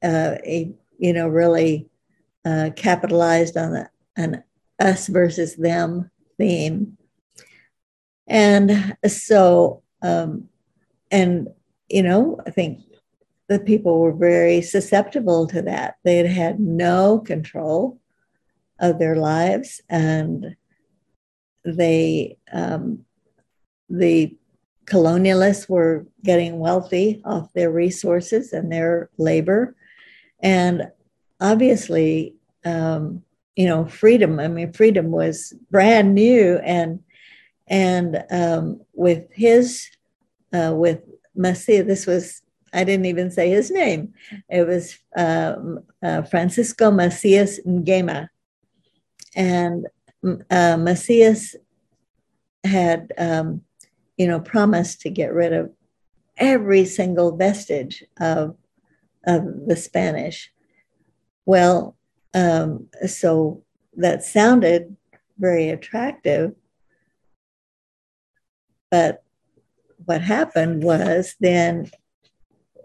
uh, 0.03 0.37
a, 0.45 0.73
you 0.99 1.13
know 1.13 1.29
really 1.29 1.89
uh, 2.45 2.71
capitalized 2.77 3.57
on 3.57 3.73
the, 3.73 3.91
an 4.17 4.43
us 4.79 5.07
versus 5.07 5.57
them 5.57 6.11
theme, 6.39 6.97
and 8.27 8.97
so 9.07 9.83
um, 10.03 10.49
and 11.11 11.49
you 11.89 12.03
know 12.03 12.39
I 12.47 12.51
think 12.51 12.81
the 13.49 13.59
people 13.59 14.01
were 14.01 14.13
very 14.13 14.63
susceptible 14.63 15.47
to 15.49 15.63
that. 15.63 15.97
They 16.03 16.17
had 16.17 16.27
had 16.27 16.61
no 16.61 17.19
control 17.19 17.99
of 18.81 18.99
their 18.99 19.17
lives 19.17 19.81
and 19.89 20.57
they 21.65 22.37
um, 22.53 23.05
the 23.89 24.37
colonialists 24.87 25.69
were 25.69 26.07
getting 26.23 26.59
wealthy 26.59 27.23
off 27.25 27.53
their 27.55 27.71
resources 27.71 28.53
and 28.53 28.71
their 28.71 29.09
labor 29.17 29.75
and 30.41 30.83
obviously 31.41 32.35
um, 32.65 33.23
you 33.57 33.67
know 33.67 33.87
freedom 33.87 34.39
i 34.39 34.49
mean 34.49 34.73
freedom 34.73 35.11
was 35.11 35.55
brand 35.71 36.15
new 36.15 36.59
and 36.65 37.01
and 37.67 38.25
um, 38.31 38.81
with 38.93 39.33
his 39.33 39.89
uh, 40.53 40.73
with 40.75 41.01
Macias, 41.35 41.87
this 41.87 42.07
was 42.07 42.43
I 42.73 42.85
didn't 42.85 43.07
even 43.07 43.31
say 43.31 43.51
his 43.51 43.71
name. 43.71 44.15
It 44.49 44.67
was 44.67 44.99
uh, 45.17 45.57
uh, 46.03 46.23
Francisco 46.23 46.91
Macias 46.91 47.61
Nguema, 47.67 48.29
and 49.35 49.87
uh, 50.51 50.77
Macias 50.77 51.57
had, 52.65 53.13
um, 53.19 53.63
you 54.17 54.27
know, 54.27 54.41
promised 54.41 55.01
to 55.03 55.11
get 55.11 55.33
rid 55.33 55.53
of 55.53 55.71
every 56.37 56.85
single 56.85 57.37
vestige 57.37 58.05
of, 58.19 58.57
of 59.27 59.45
the 59.67 59.77
Spanish. 59.77 60.51
Well, 61.47 61.97
um, 62.33 62.89
so 63.07 63.63
that 63.97 64.25
sounded 64.25 64.97
very 65.39 65.69
attractive. 65.69 66.55
But 68.91 69.23
what 70.05 70.21
happened 70.21 70.83
was 70.83 71.35
then, 71.41 71.91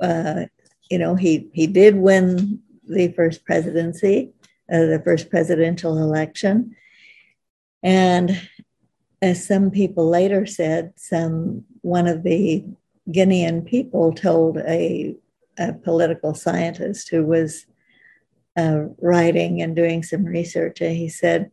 uh, 0.02 0.46
you 0.90 0.98
know, 0.98 1.16
he, 1.16 1.50
he 1.54 1.68
did 1.68 1.96
win 1.96 2.60
the 2.88 3.10
first 3.10 3.46
presidency, 3.46 4.32
uh, 4.72 4.86
the 4.86 5.02
first 5.04 5.30
presidential 5.30 5.98
election. 5.98 6.76
And 7.84 8.42
as 9.22 9.46
some 9.46 9.72
people 9.72 10.08
later 10.10 10.46
said, 10.46 10.94
some 10.96 11.66
one 11.82 12.08
of 12.08 12.24
the 12.24 12.66
Guinean 13.10 13.66
people 13.66 14.14
told 14.14 14.58
a, 14.58 15.16
a 15.58 15.74
political 15.74 16.34
scientist 16.34 17.10
who 17.10 17.26
was 17.26 17.66
uh, 18.58 18.84
writing 19.02 19.62
and 19.62 19.76
doing 19.76 20.04
some 20.04 20.26
research, 20.26 20.82
and 20.82 20.96
he 20.96 21.10
said, 21.10 21.50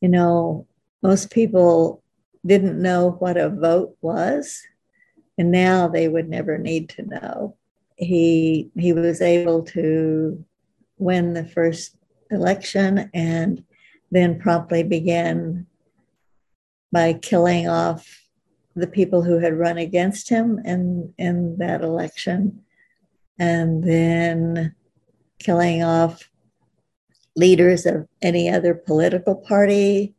you 0.00 0.08
know, 0.08 0.66
most 1.02 1.30
people 1.30 2.02
didn't 2.44 2.80
know 2.80 3.12
what 3.18 3.36
a 3.36 3.48
vote 3.48 3.96
was, 4.00 4.62
and 5.38 5.50
now 5.50 5.88
they 5.88 6.08
would 6.08 6.28
never 6.28 6.58
need 6.58 6.88
to 6.90 7.02
know. 7.02 7.56
He 7.96 8.70
he 8.76 8.92
was 8.92 9.20
able 9.20 9.62
to 9.64 10.44
win 10.98 11.34
the 11.34 11.44
first 11.44 11.96
election 12.30 13.10
and 13.14 13.64
then 14.12 14.38
promptly 14.38 14.82
began 14.82 15.66
by 16.92 17.14
killing 17.14 17.66
off 17.66 18.06
the 18.76 18.86
people 18.86 19.22
who 19.22 19.38
had 19.38 19.58
run 19.58 19.78
against 19.78 20.28
him 20.28 20.60
in, 20.64 21.12
in 21.18 21.56
that 21.56 21.80
election, 21.80 22.62
and 23.38 23.82
then 23.82 24.74
killing 25.38 25.82
off 25.82 26.28
leaders 27.34 27.86
of 27.86 28.06
any 28.20 28.50
other 28.50 28.74
political 28.74 29.34
party, 29.34 30.14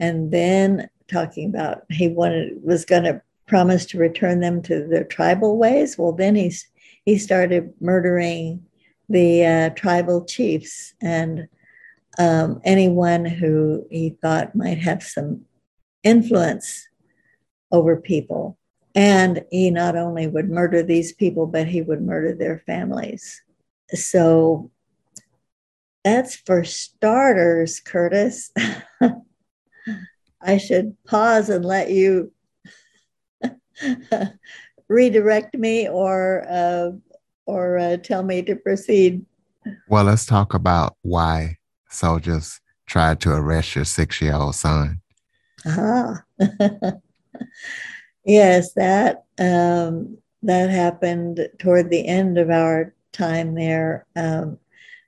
and 0.00 0.32
then 0.32 0.90
talking 1.08 1.48
about 1.48 1.82
he 1.90 2.08
wanted 2.08 2.62
was 2.64 2.84
going 2.84 3.04
to 3.04 3.22
promise 3.46 3.86
to 3.86 3.98
return 3.98 4.40
them 4.40 4.60
to 4.62 4.86
their 4.88 5.04
tribal 5.04 5.56
ways. 5.56 5.96
Well, 5.96 6.12
then 6.12 6.34
he's 6.34 6.66
he 7.04 7.16
started 7.16 7.72
murdering 7.80 8.64
the 9.08 9.46
uh, 9.46 9.70
tribal 9.70 10.24
chiefs 10.24 10.94
and 11.00 11.46
um, 12.18 12.60
anyone 12.64 13.24
who 13.24 13.86
he 13.90 14.16
thought 14.20 14.54
might 14.54 14.78
have 14.78 15.02
some 15.02 15.42
influence 16.02 16.86
over 17.72 17.96
people. 17.96 18.58
And 18.94 19.44
he 19.50 19.70
not 19.70 19.96
only 19.96 20.28
would 20.28 20.48
murder 20.48 20.82
these 20.82 21.12
people, 21.12 21.46
but 21.46 21.66
he 21.66 21.82
would 21.82 22.00
murder 22.00 22.34
their 22.34 22.62
families. 22.64 23.42
So 23.88 24.70
that's 26.04 26.36
for 26.36 26.62
starters, 26.62 27.80
Curtis. 27.80 28.52
I 30.40 30.58
should 30.58 30.96
pause 31.04 31.48
and 31.48 31.64
let 31.64 31.90
you 31.90 32.32
redirect 34.88 35.56
me 35.56 35.88
or 35.88 36.44
uh, 36.48 36.90
or 37.46 37.78
uh, 37.78 37.96
tell 37.96 38.22
me 38.22 38.42
to 38.42 38.54
proceed. 38.54 39.24
Well, 39.88 40.04
let's 40.04 40.26
talk 40.26 40.54
about 40.54 40.96
why 41.02 41.56
soldiers 41.94 42.60
tried 42.86 43.20
to 43.20 43.30
arrest 43.32 43.74
your 43.74 43.84
six-year-old 43.84 44.54
son. 44.54 45.00
Ah, 45.66 46.22
yes, 48.24 48.72
that 48.74 49.24
um, 49.38 50.18
that 50.42 50.70
happened 50.70 51.48
toward 51.58 51.90
the 51.90 52.06
end 52.06 52.38
of 52.38 52.50
our 52.50 52.94
time 53.12 53.54
there. 53.54 54.06
Um, 54.14 54.58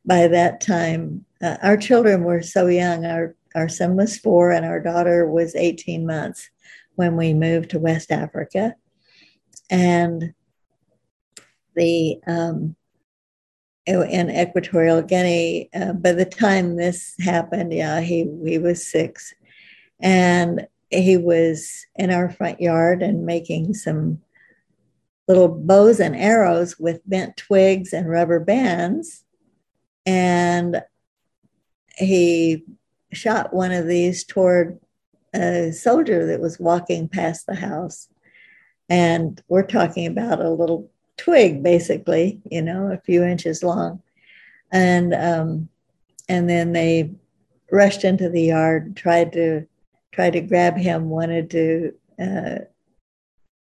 by 0.05 0.28
that 0.28 0.61
time, 0.61 1.25
uh, 1.43 1.57
our 1.62 1.76
children 1.76 2.25
were 2.25 2.43
so 2.43 2.69
young. 2.69 3.05
Our 3.05 3.35
our 3.55 3.69
son 3.69 3.97
was 3.97 4.19
four, 4.19 4.52
and 4.52 4.64
our 4.64 4.81
daughter 4.81 5.28
was 5.28 5.55
18 5.55 6.07
months 6.07 6.49
when 6.95 7.16
we 7.16 7.35
moved 7.35 7.71
to 7.71 7.78
West 7.78 8.11
Africa, 8.11 8.75
and 9.71 10.33
the 11.75 12.19
um, 12.26 12.76
in 13.87 14.31
Equatorial 14.31 15.02
Guinea. 15.02 15.71
Uh, 15.75 15.93
by 15.93 16.12
the 16.12 16.25
time 16.25 16.76
this 16.76 17.14
happened, 17.21 17.73
yeah, 17.73 18.00
he 18.00 18.28
he 18.45 18.59
was 18.59 18.87
six, 18.87 19.35
and 20.00 20.66
he 20.90 21.16
was 21.16 21.87
in 21.97 22.11
our 22.11 22.31
front 22.31 22.61
yard 22.61 23.02
and 23.02 23.26
making 23.26 23.75
some 23.75 24.21
little 25.28 25.49
bows 25.49 26.00
and 26.00 26.14
arrows 26.16 26.78
with 26.78 27.09
bent 27.09 27.37
twigs 27.37 27.93
and 27.93 28.09
rubber 28.09 28.40
bands, 28.40 29.25
and 30.05 30.83
he 31.97 32.64
shot 33.12 33.55
one 33.55 33.73
of 33.73 33.87
these 33.87 34.25
toward 34.25 34.78
a 35.35 35.73
soldier 35.73 36.26
that 36.26 36.40
was 36.40 36.59
walking 36.59 37.09
past 37.09 37.47
the 37.47 37.55
house. 37.55 38.09
And 38.88 39.43
we're 39.49 39.66
talking 39.66 40.07
about 40.07 40.40
a 40.40 40.50
little 40.50 40.90
twig, 41.16 41.62
basically, 41.62 42.40
you 42.50 42.62
know, 42.62 42.90
a 42.92 42.99
few 42.99 43.25
inches 43.25 43.62
long. 43.62 44.02
And 44.73 45.14
um, 45.14 45.68
and 46.28 46.49
then 46.49 46.73
they 46.73 47.12
rushed 47.70 48.04
into 48.04 48.28
the 48.28 48.42
yard, 48.42 48.96
tried 48.96 49.32
to 49.32 49.66
tried 50.12 50.32
to 50.35 50.40
grab 50.40 50.76
him, 50.76 51.11
wanted 51.11 51.50
to 51.50 51.94
uh, 52.20 52.58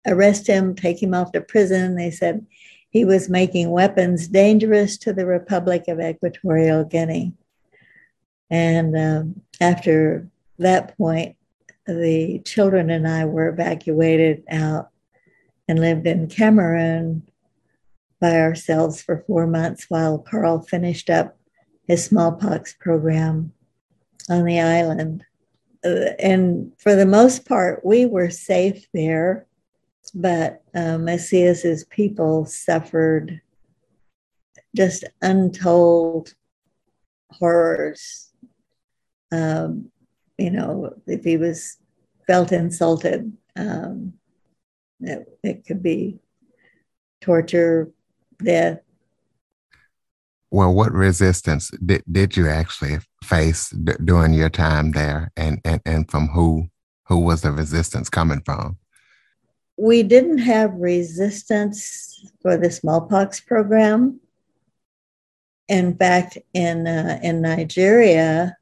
arrest 0.06 0.48
him, 0.48 0.76
take 0.76 1.02
him 1.02 1.14
off 1.14 1.32
to 1.32 1.42
prison. 1.42 1.96
They 1.96 2.12
said 2.12 2.46
he 2.90 3.06
was 3.06 3.30
making 3.30 3.72
weapons 3.72 4.28
dangerous 4.28 4.98
to 5.00 5.14
the 5.14 5.26
Republic 5.26 5.88
of 5.88 6.00
Equatorial 6.00 6.84
Guinea. 6.84 7.34
And 8.50 8.96
um, 8.96 9.42
after 9.60 10.28
that 10.60 10.96
point, 10.98 11.36
the 11.88 12.40
children 12.46 12.92
and 12.92 13.08
I 13.08 13.26
were 13.26 13.50
evacuated 13.50 14.44
out 14.50 14.90
and 15.68 15.80
lived 15.80 16.06
in 16.06 16.28
Cameroon 16.28 17.28
by 18.24 18.40
ourselves 18.40 19.02
for 19.02 19.26
four 19.28 19.46
months 19.46 19.88
while 19.90 20.18
Carl 20.18 20.62
finished 20.62 21.10
up 21.10 21.38
his 21.90 22.06
smallpox 22.06 22.74
program 22.80 23.52
on 24.30 24.46
the 24.46 24.62
island. 24.62 25.26
Uh, 25.84 26.14
and 26.20 26.72
for 26.80 26.96
the 26.96 27.06
most 27.06 27.46
part, 27.46 27.86
we 27.86 28.06
were 28.06 28.30
safe 28.30 28.88
there, 28.94 29.46
but 30.16 30.64
uh, 30.74 30.98
Macias's 30.98 31.84
people 31.84 32.46
suffered 32.46 33.42
just 34.74 35.04
untold 35.22 36.34
horrors 37.30 38.32
um, 39.34 39.92
you 40.38 40.52
know, 40.52 40.94
if 41.08 41.24
he 41.24 41.38
was 41.38 41.78
felt 42.28 42.52
insulted, 42.52 43.36
um, 43.56 44.14
it, 45.00 45.40
it 45.44 45.66
could 45.66 45.82
be 45.82 46.20
torture, 47.22 47.92
death. 48.38 48.80
Well, 50.52 50.74
what 50.74 50.92
resistance 50.92 51.72
did, 51.84 52.04
did 52.12 52.38
you 52.38 52.48
actually 52.48 53.00
face 53.24 53.70
d- 53.72 53.94
during 54.04 54.34
your 54.34 54.50
time 54.50 54.92
there, 54.92 55.32
and, 55.36 55.60
and 55.66 55.82
and 55.86 56.10
from 56.10 56.28
who 56.28 56.68
who 57.08 57.20
was 57.20 57.42
the 57.42 57.52
resistance 57.52 58.10
coming 58.10 58.42
from? 58.46 58.78
We 59.78 60.04
didn't 60.04 60.38
have 60.40 60.74
resistance 60.76 62.32
for 62.42 62.56
the 62.58 62.70
smallpox 62.70 63.40
program. 63.40 64.20
In 65.68 65.98
fact, 65.98 66.38
in 66.54 66.86
uh, 66.86 67.20
in 67.24 67.42
Nigeria, 67.42 68.56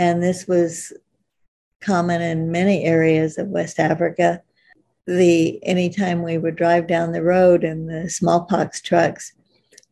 and 0.00 0.20
this 0.20 0.48
was 0.48 0.92
common 1.80 2.20
in 2.20 2.50
many 2.50 2.84
areas 2.84 3.38
of 3.38 3.48
West 3.48 3.78
Africa. 3.78 4.42
The 5.10 5.58
anytime 5.64 6.22
we 6.22 6.38
would 6.38 6.54
drive 6.54 6.86
down 6.86 7.10
the 7.10 7.24
road 7.24 7.64
in 7.64 7.86
the 7.86 8.08
smallpox 8.08 8.80
trucks, 8.80 9.32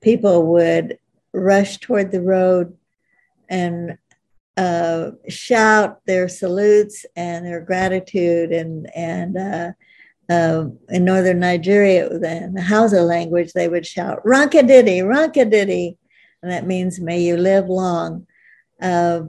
people 0.01 0.47
would 0.53 0.97
rush 1.33 1.79
toward 1.79 2.13
the 2.13 2.23
road 2.23 2.77
and 3.49 3.99
uh, 4.57 5.11
shout 5.29 5.99
their 6.07 6.29
salutes 6.29 7.05
and 7.17 7.45
their 7.45 7.61
gratitude 7.61 8.53
and 8.53 8.89
and 8.95 9.37
uh, 9.37 9.73
uh, 10.33 10.67
in 10.89 11.05
northern 11.05 11.41
Nigeria, 11.41 12.09
in 12.11 12.55
the 12.55 12.63
Hausa 12.63 13.03
language, 13.03 13.53
they 13.53 13.69
would 13.69 13.87
shout 13.87 14.23
"Rankadidi, 14.25 15.03
Rankadidi," 15.03 15.97
and 16.45 16.53
that 16.53 16.65
means 16.65 17.01
"May 17.01 17.23
you 17.23 17.37
live 17.37 17.69
long." 17.69 18.29
Uh, 18.81 19.23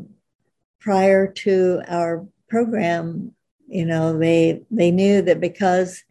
prior 0.80 1.26
to 1.28 1.82
our 1.88 2.28
program, 2.48 3.34
you 3.70 3.86
know, 3.86 4.18
they 4.18 4.62
they 4.72 4.92
knew 4.92 5.22
that 5.22 5.40
because 5.40 6.04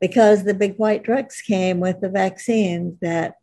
because 0.00 0.44
the 0.44 0.54
big 0.54 0.76
white 0.76 1.04
trucks 1.04 1.40
came 1.40 1.80
with 1.80 2.00
the 2.00 2.10
vaccines 2.10 2.98
that 3.00 3.38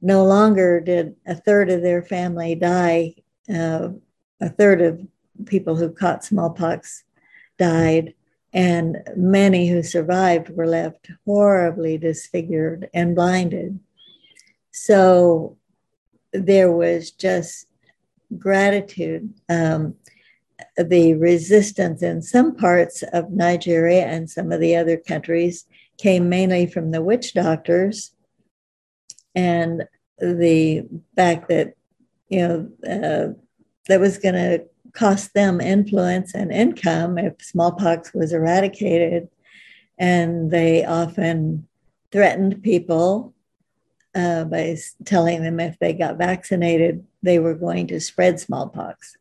no 0.00 0.24
longer 0.24 0.80
did 0.80 1.14
a 1.26 1.34
third 1.34 1.70
of 1.70 1.82
their 1.82 2.02
family 2.02 2.54
die. 2.54 3.14
Uh, 3.52 3.90
a 4.40 4.48
third 4.48 4.80
of 4.80 5.00
people 5.46 5.76
who 5.76 5.90
caught 5.90 6.24
smallpox 6.24 7.04
died, 7.58 8.14
and 8.52 8.98
many 9.16 9.68
who 9.68 9.82
survived 9.82 10.50
were 10.50 10.66
left 10.66 11.08
horribly 11.24 11.96
disfigured 11.96 12.90
and 12.92 13.14
blinded. 13.14 13.78
So 14.72 15.56
there 16.32 16.72
was 16.72 17.12
just 17.12 17.66
gratitude. 18.38 19.32
Um, 19.48 19.94
the 20.76 21.14
resistance 21.14 22.02
in 22.02 22.22
some 22.22 22.54
parts 22.54 23.02
of 23.12 23.30
Nigeria 23.30 24.06
and 24.06 24.28
some 24.28 24.52
of 24.52 24.60
the 24.60 24.76
other 24.76 24.96
countries 24.96 25.64
came 25.98 26.28
mainly 26.28 26.66
from 26.66 26.90
the 26.90 27.02
witch 27.02 27.34
doctors 27.34 28.12
and 29.34 29.84
the 30.18 30.86
fact 31.16 31.48
that, 31.48 31.74
you 32.28 32.40
know, 32.40 32.68
uh, 32.86 33.32
that 33.88 34.00
was 34.00 34.18
going 34.18 34.34
to 34.34 34.64
cost 34.92 35.34
them 35.34 35.60
influence 35.60 36.34
and 36.34 36.52
income 36.52 37.18
if 37.18 37.42
smallpox 37.42 38.12
was 38.14 38.32
eradicated. 38.32 39.28
And 39.98 40.50
they 40.50 40.84
often 40.84 41.66
threatened 42.10 42.62
people 42.62 43.34
uh, 44.14 44.44
by 44.44 44.76
telling 45.04 45.42
them 45.42 45.60
if 45.60 45.78
they 45.78 45.92
got 45.92 46.18
vaccinated, 46.18 47.04
they 47.22 47.38
were 47.38 47.54
going 47.54 47.86
to 47.88 48.00
spread 48.00 48.38
smallpox 48.38 49.16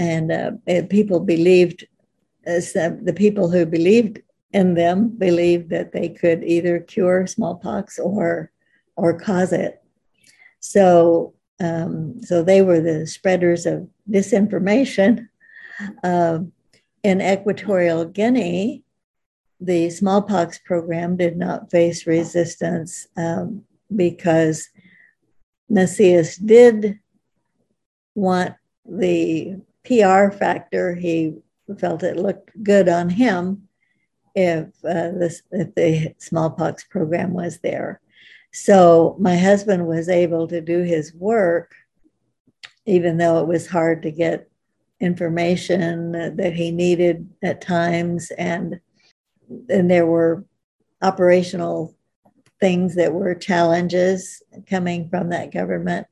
and 0.00 0.32
uh, 0.32 0.52
people 0.88 1.20
believed 1.20 1.86
uh, 2.46 2.58
the 3.02 3.14
people 3.14 3.50
who 3.50 3.66
believed 3.66 4.20
in 4.52 4.74
them 4.74 5.10
believed 5.10 5.68
that 5.68 5.92
they 5.92 6.08
could 6.08 6.42
either 6.42 6.80
cure 6.80 7.26
smallpox 7.26 7.98
or 7.98 8.50
or 8.96 9.18
cause 9.18 9.52
it. 9.52 9.82
So 10.58 11.34
um, 11.60 12.22
so 12.22 12.42
they 12.42 12.62
were 12.62 12.80
the 12.80 13.06
spreaders 13.06 13.66
of 13.66 13.88
disinformation. 14.10 15.28
Uh, 16.02 16.40
in 17.02 17.20
Equatorial 17.20 18.06
Guinea, 18.06 18.82
the 19.60 19.90
smallpox 19.90 20.58
program 20.58 21.16
did 21.16 21.36
not 21.36 21.70
face 21.70 22.06
resistance 22.06 23.06
um, 23.16 23.64
because 23.94 24.68
Macias 25.68 26.36
did 26.36 26.98
want 28.14 28.54
the 28.86 29.60
PR 29.90 30.30
factor, 30.30 30.94
he 30.94 31.34
felt 31.78 32.04
it 32.04 32.16
looked 32.16 32.50
good 32.62 32.88
on 32.88 33.08
him 33.08 33.68
if 34.36 34.66
uh, 34.84 35.10
this 35.18 35.42
if 35.50 35.74
the 35.74 36.14
smallpox 36.18 36.84
program 36.84 37.32
was 37.32 37.58
there. 37.58 38.00
So 38.52 39.16
my 39.18 39.36
husband 39.36 39.88
was 39.88 40.08
able 40.08 40.46
to 40.46 40.60
do 40.60 40.82
his 40.82 41.12
work, 41.12 41.74
even 42.86 43.16
though 43.16 43.40
it 43.40 43.48
was 43.48 43.66
hard 43.66 44.02
to 44.02 44.12
get 44.12 44.48
information 45.00 46.12
that 46.36 46.52
he 46.52 46.70
needed 46.70 47.28
at 47.42 47.60
times, 47.60 48.30
and 48.38 48.78
and 49.68 49.90
there 49.90 50.06
were 50.06 50.44
operational 51.02 51.96
things 52.60 52.94
that 52.94 53.12
were 53.12 53.34
challenges 53.34 54.40
coming 54.68 55.08
from 55.08 55.30
that 55.30 55.50
government 55.50 56.06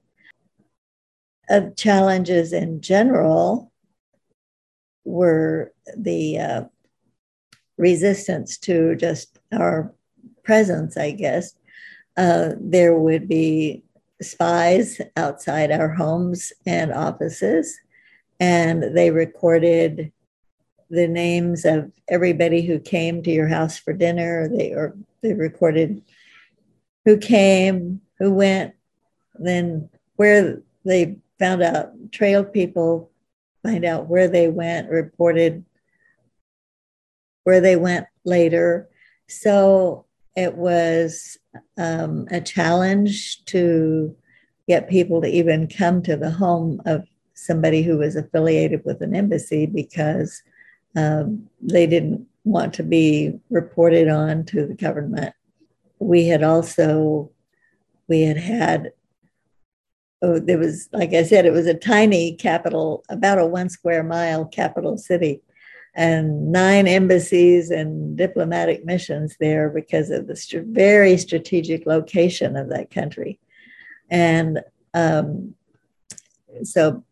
of 1.48 1.76
challenges 1.76 2.52
in 2.52 2.80
general 2.80 3.72
were 5.04 5.72
the 5.96 6.38
uh, 6.38 6.64
resistance 7.76 8.58
to 8.58 8.94
just 8.96 9.38
our 9.52 9.94
presence, 10.44 10.96
I 10.96 11.12
guess. 11.12 11.54
Uh, 12.16 12.52
there 12.60 12.98
would 12.98 13.28
be 13.28 13.82
spies 14.20 15.00
outside 15.16 15.70
our 15.70 15.88
homes 15.88 16.52
and 16.66 16.92
offices, 16.92 17.78
and 18.40 18.96
they 18.96 19.10
recorded 19.10 20.12
the 20.90 21.06
names 21.06 21.64
of 21.64 21.92
everybody 22.08 22.62
who 22.62 22.78
came 22.78 23.22
to 23.22 23.30
your 23.30 23.48
house 23.48 23.78
for 23.78 23.92
dinner. 23.92 24.48
They 24.48 24.72
or 24.72 24.96
they 25.22 25.34
recorded 25.34 26.02
who 27.04 27.16
came, 27.16 28.00
who 28.18 28.32
went, 28.32 28.74
then 29.34 29.88
where 30.16 30.60
they 30.84 31.18
found 31.38 31.62
out, 31.62 31.92
trailed 32.12 32.52
people, 32.52 33.10
find 33.62 33.84
out 33.84 34.08
where 34.08 34.28
they 34.28 34.48
went, 34.48 34.90
reported 34.90 35.64
where 37.44 37.60
they 37.60 37.76
went 37.76 38.06
later. 38.24 38.88
So 39.26 40.04
it 40.36 40.54
was 40.54 41.38
um, 41.78 42.26
a 42.30 42.40
challenge 42.40 43.44
to 43.46 44.14
get 44.68 44.90
people 44.90 45.22
to 45.22 45.28
even 45.28 45.66
come 45.66 46.02
to 46.02 46.16
the 46.16 46.30
home 46.30 46.82
of 46.84 47.04
somebody 47.32 47.82
who 47.82 47.98
was 47.98 48.16
affiliated 48.16 48.82
with 48.84 49.00
an 49.00 49.14
embassy 49.14 49.64
because 49.64 50.42
um, 50.94 51.48
they 51.60 51.86
didn't 51.86 52.26
want 52.44 52.74
to 52.74 52.82
be 52.82 53.38
reported 53.50 54.08
on 54.08 54.44
to 54.44 54.66
the 54.66 54.74
government. 54.74 55.34
We 55.98 56.26
had 56.26 56.42
also, 56.42 57.30
we 58.08 58.22
had 58.22 58.36
had, 58.36 58.92
oh, 60.22 60.38
there 60.38 60.58
was, 60.58 60.88
like 60.92 61.12
I 61.12 61.22
said, 61.22 61.46
it 61.46 61.52
was 61.52 61.66
a 61.66 61.74
tiny 61.74 62.34
capital, 62.36 63.04
about 63.08 63.38
a 63.38 63.46
one 63.46 63.68
square 63.68 64.02
mile 64.02 64.44
capital 64.44 64.96
city, 64.98 65.40
and 65.94 66.52
nine 66.52 66.86
embassies 66.86 67.70
and 67.70 68.16
diplomatic 68.16 68.84
missions 68.84 69.36
there 69.40 69.68
because 69.68 70.10
of 70.10 70.26
the 70.26 70.36
st- 70.36 70.66
very 70.66 71.16
strategic 71.16 71.86
location 71.86 72.56
of 72.56 72.68
that 72.68 72.90
country. 72.90 73.38
And 74.10 74.60
um, 74.94 75.54
so 76.62 77.04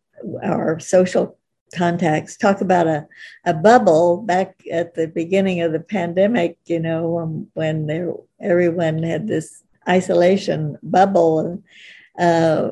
our 0.42 0.79
social 0.79 1.38
contacts 1.75 2.37
talk 2.37 2.61
about 2.61 2.87
a, 2.87 3.07
a 3.45 3.53
bubble 3.53 4.19
back 4.19 4.62
at 4.71 4.95
the 4.95 5.09
beginning 5.09 5.61
of 5.61 5.73
the 5.73 5.81
pandemic 5.81 6.57
you 6.66 6.79
know 6.79 7.09
when, 7.09 7.49
when 7.55 7.87
there, 7.87 8.12
everyone 8.40 9.03
had 9.03 9.27
this 9.27 9.62
isolation 9.88 10.79
bubble 10.83 11.40
and 11.40 11.62
uh, 12.19 12.71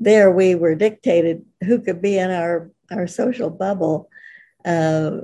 there 0.00 0.30
we 0.30 0.54
were 0.54 0.74
dictated 0.74 1.44
who 1.64 1.78
could 1.80 2.02
be 2.02 2.18
in 2.18 2.30
our 2.30 2.70
our 2.90 3.06
social 3.06 3.50
bubble 3.50 4.08
uh, 4.64 5.18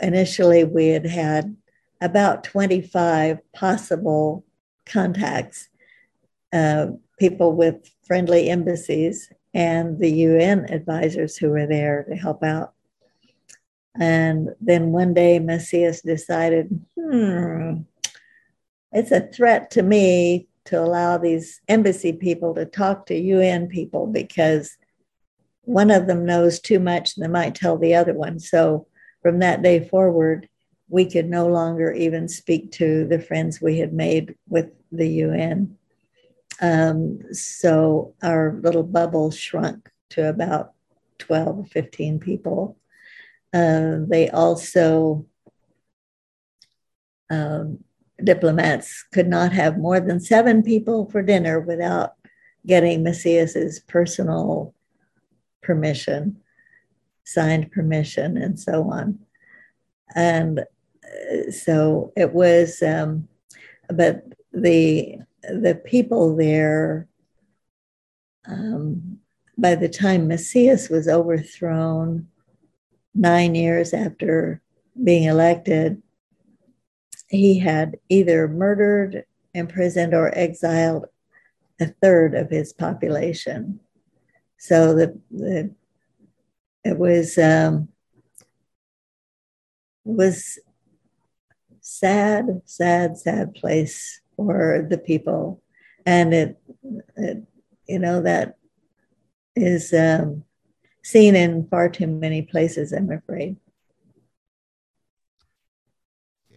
initially 0.00 0.64
we 0.64 0.88
had 0.88 1.06
had 1.06 1.56
about 2.00 2.44
25 2.44 3.38
possible 3.52 4.44
contacts 4.86 5.68
uh, 6.52 6.86
people 7.18 7.52
with 7.52 7.90
friendly 8.06 8.48
embassies 8.48 9.30
and 9.54 9.98
the 9.98 10.10
UN 10.10 10.72
advisors 10.72 11.36
who 11.36 11.50
were 11.50 11.66
there 11.66 12.04
to 12.08 12.14
help 12.14 12.42
out. 12.42 12.74
And 13.98 14.50
then 14.60 14.92
one 14.92 15.14
day, 15.14 15.38
Macias 15.40 16.02
decided, 16.02 16.68
hmm, 16.98 17.78
it's 18.92 19.10
a 19.10 19.26
threat 19.26 19.70
to 19.72 19.82
me 19.82 20.46
to 20.68 20.80
allow 20.80 21.16
these 21.16 21.60
embassy 21.68 22.12
people 22.12 22.54
to 22.54 22.64
talk 22.64 23.06
to 23.06 23.18
UN 23.18 23.68
people 23.68 24.06
because 24.06 24.76
one 25.62 25.90
of 25.90 26.06
them 26.06 26.24
knows 26.24 26.60
too 26.60 26.78
much 26.78 27.16
and 27.16 27.24
they 27.24 27.28
might 27.28 27.54
tell 27.54 27.78
the 27.78 27.94
other 27.94 28.14
one. 28.14 28.38
So 28.38 28.86
from 29.22 29.38
that 29.40 29.62
day 29.62 29.86
forward, 29.86 30.48
we 30.88 31.04
could 31.04 31.28
no 31.28 31.46
longer 31.46 31.92
even 31.92 32.28
speak 32.28 32.72
to 32.72 33.06
the 33.06 33.20
friends 33.20 33.60
we 33.60 33.78
had 33.78 33.92
made 33.92 34.34
with 34.48 34.70
the 34.92 35.08
UN. 35.08 35.76
Um, 36.60 37.20
so 37.32 38.14
our 38.22 38.58
little 38.62 38.82
bubble 38.82 39.30
shrunk 39.30 39.90
to 40.10 40.28
about 40.28 40.72
12 41.18 41.58
or 41.58 41.64
15 41.66 42.18
people. 42.18 42.76
Uh, 43.52 43.98
they 44.06 44.28
also, 44.30 45.26
um, 47.30 47.84
diplomats 48.22 49.04
could 49.12 49.28
not 49.28 49.52
have 49.52 49.78
more 49.78 50.00
than 50.00 50.20
seven 50.20 50.62
people 50.62 51.08
for 51.10 51.22
dinner 51.22 51.60
without 51.60 52.14
getting 52.66 53.02
Macias's 53.02 53.80
personal 53.80 54.74
permission, 55.62 56.36
signed 57.24 57.70
permission, 57.70 58.36
and 58.36 58.58
so 58.58 58.90
on. 58.90 59.18
And 60.14 60.60
uh, 60.60 61.50
so 61.50 62.12
it 62.16 62.32
was, 62.32 62.82
um, 62.82 63.28
but 63.88 64.24
the 64.52 65.18
the 65.42 65.80
people 65.84 66.36
there, 66.36 67.08
um, 68.46 69.18
by 69.56 69.74
the 69.74 69.88
time 69.88 70.28
Macias 70.28 70.88
was 70.88 71.08
overthrown, 71.08 72.28
nine 73.14 73.54
years 73.54 73.94
after 73.94 74.60
being 75.02 75.24
elected, 75.24 76.02
he 77.28 77.58
had 77.58 77.98
either 78.08 78.48
murdered, 78.48 79.24
imprisoned, 79.54 80.14
or 80.14 80.36
exiled 80.36 81.06
a 81.80 81.86
third 81.86 82.34
of 82.34 82.50
his 82.50 82.72
population. 82.72 83.80
So 84.58 84.94
the, 84.94 85.20
the 85.30 85.74
it 86.84 86.98
was 86.98 87.38
um, 87.38 87.88
was 90.04 90.58
sad, 91.80 92.62
sad, 92.64 93.18
sad 93.18 93.54
place 93.54 94.20
for 94.36 94.86
the 94.88 94.98
people. 94.98 95.62
And 96.06 96.32
it, 96.32 96.60
it 97.16 97.42
you 97.86 97.98
know, 97.98 98.22
that 98.22 98.56
is 99.54 99.92
um, 99.92 100.44
seen 101.02 101.36
in 101.36 101.66
far 101.68 101.88
too 101.88 102.06
many 102.06 102.42
places, 102.42 102.92
I'm 102.92 103.10
afraid. 103.10 103.56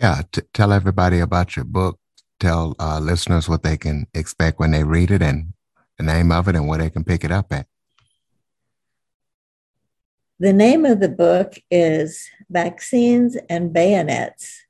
Yeah, 0.02 0.24
t- 0.32 0.42
tell 0.54 0.74
everybody 0.74 1.20
about 1.20 1.56
your 1.56 1.66
book. 1.66 2.00
Tell 2.40 2.76
uh, 2.80 3.00
listeners 3.00 3.48
what 3.48 3.62
they 3.62 3.78
can 3.78 4.08
expect 4.16 4.60
when 4.60 4.72
they 4.72 4.84
read 4.84 5.12
it 5.12 5.22
and 5.22 5.54
the 5.98 6.04
name 6.04 6.32
of 6.32 6.48
it 6.48 6.56
and 6.56 6.68
where 6.68 6.80
they 6.80 6.90
can 6.90 7.04
pick 7.04 7.24
it 7.24 7.32
up 7.32 7.54
at. 7.54 7.68
The 10.40 10.54
name 10.54 10.86
of 10.86 11.02
the 11.02 11.10
book 11.10 11.54
is 11.70 12.28
Vaccines 12.50 13.38
and 13.48 13.72
Bayonets 13.72 14.64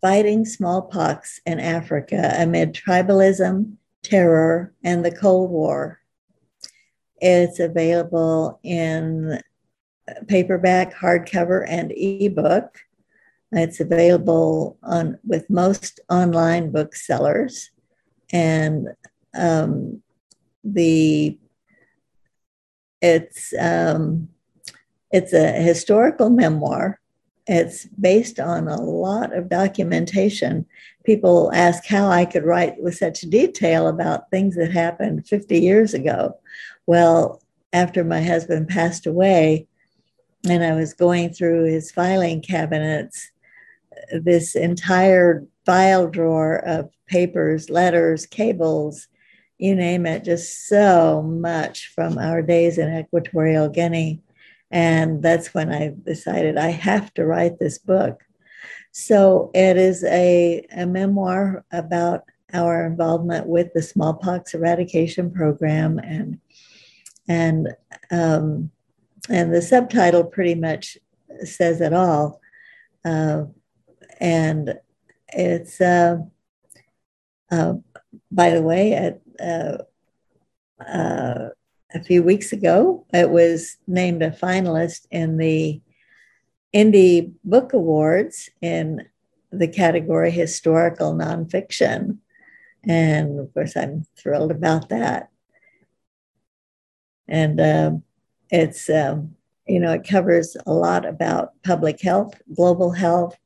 fighting 0.00 0.44
smallpox 0.44 1.40
in 1.44 1.58
Africa 1.58 2.32
amid 2.38 2.72
tribalism, 2.72 3.74
terror, 4.04 4.72
and 4.84 5.04
the 5.04 5.10
Cold 5.10 5.50
War. 5.50 5.98
It's 7.20 7.58
available 7.58 8.60
in 8.62 9.40
paperback, 10.28 10.94
hardcover, 10.94 11.64
and 11.68 11.92
ebook. 11.96 12.78
It's 13.52 13.80
available 13.80 14.78
on 14.82 15.18
with 15.24 15.50
most 15.50 16.00
online 16.08 16.70
booksellers, 16.70 17.70
and 18.32 18.88
um, 19.34 20.02
the 20.64 21.38
it's 23.00 23.52
um, 23.58 24.28
it's 25.10 25.32
a 25.32 25.52
historical 25.52 26.30
memoir 26.30 27.00
it's 27.46 27.86
based 27.86 28.38
on 28.38 28.68
a 28.68 28.80
lot 28.80 29.36
of 29.36 29.48
documentation. 29.48 30.64
People 31.04 31.50
ask 31.52 31.84
how 31.84 32.08
I 32.08 32.24
could 32.24 32.44
write 32.44 32.80
with 32.80 32.96
such 32.96 33.22
detail 33.22 33.88
about 33.88 34.30
things 34.30 34.54
that 34.56 34.70
happened 34.70 35.26
50 35.26 35.58
years 35.58 35.92
ago. 35.92 36.36
Well, 36.86 37.42
after 37.72 38.04
my 38.04 38.22
husband 38.22 38.68
passed 38.68 39.06
away, 39.06 39.66
and 40.48 40.62
I 40.62 40.74
was 40.74 40.94
going 40.94 41.30
through 41.30 41.64
his 41.64 41.90
filing 41.90 42.42
cabinets, 42.42 43.31
this 44.12 44.54
entire 44.54 45.46
file 45.64 46.08
drawer 46.08 46.56
of 46.66 46.90
papers, 47.06 47.70
letters, 47.70 48.26
cables, 48.26 49.08
you 49.58 49.74
name 49.74 50.06
it, 50.06 50.24
just 50.24 50.66
so 50.66 51.22
much 51.22 51.92
from 51.94 52.18
our 52.18 52.42
days 52.42 52.78
in 52.78 52.96
Equatorial 52.96 53.68
Guinea 53.68 54.20
and 54.72 55.22
that's 55.22 55.52
when 55.52 55.70
I 55.70 55.94
decided 56.02 56.56
I 56.56 56.70
have 56.70 57.12
to 57.14 57.26
write 57.26 57.58
this 57.58 57.78
book. 57.78 58.24
So 58.90 59.50
it 59.54 59.76
is 59.76 60.02
a, 60.04 60.66
a 60.74 60.86
memoir 60.86 61.64
about 61.70 62.24
our 62.54 62.86
involvement 62.86 63.46
with 63.46 63.72
the 63.74 63.82
smallpox 63.82 64.54
eradication 64.54 65.30
program 65.30 65.98
and 65.98 66.40
and 67.28 67.68
um, 68.10 68.70
and 69.28 69.54
the 69.54 69.62
subtitle 69.62 70.24
pretty 70.24 70.54
much 70.54 70.98
says 71.44 71.80
it 71.80 71.92
all. 71.92 72.40
Uh, 73.04 73.44
and 74.20 74.78
it's 75.28 75.80
uh, 75.80 76.18
uh, 77.52 77.74
by 78.30 78.50
the 78.50 78.62
way, 78.62 78.94
at, 78.94 79.20
uh, 79.38 79.78
uh, 80.82 81.48
a 81.94 82.02
few 82.02 82.22
weeks 82.22 82.52
ago. 82.52 83.06
It 83.12 83.28
was 83.30 83.76
named 83.86 84.22
a 84.22 84.30
finalist 84.30 85.06
in 85.10 85.36
the 85.36 85.80
Indie 86.74 87.32
Book 87.44 87.74
Awards 87.74 88.48
in 88.62 89.06
the 89.52 89.68
category 89.68 90.30
historical 90.30 91.14
nonfiction. 91.14 92.18
And 92.84 93.38
of 93.38 93.52
course, 93.52 93.76
I'm 93.76 94.06
thrilled 94.16 94.50
about 94.50 94.88
that. 94.88 95.28
And 97.28 97.60
um, 97.60 98.02
it's, 98.50 98.88
um, 98.88 99.36
you 99.66 99.78
know, 99.78 99.92
it 99.92 100.08
covers 100.08 100.56
a 100.66 100.72
lot 100.72 101.06
about 101.06 101.50
public 101.62 102.00
health, 102.00 102.40
global 102.54 102.90
health, 102.90 103.36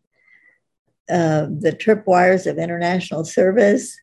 uh, 1.09 1.47
the 1.47 1.73
tripwires 1.73 2.51
of 2.51 2.59
international 2.59 3.25
service. 3.25 3.97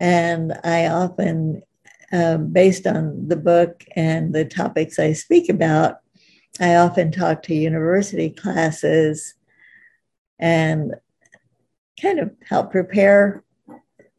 And 0.00 0.52
I 0.64 0.86
often 0.86 1.62
um, 2.12 2.52
based 2.52 2.86
on 2.86 3.28
the 3.28 3.36
book 3.36 3.84
and 3.96 4.34
the 4.34 4.44
topics 4.44 4.98
I 4.98 5.14
speak 5.14 5.48
about, 5.48 6.00
I 6.60 6.76
often 6.76 7.10
talk 7.10 7.42
to 7.44 7.54
university 7.54 8.30
classes 8.30 9.34
and 10.38 10.94
kind 12.00 12.18
of 12.18 12.30
help 12.46 12.70
prepare 12.70 13.44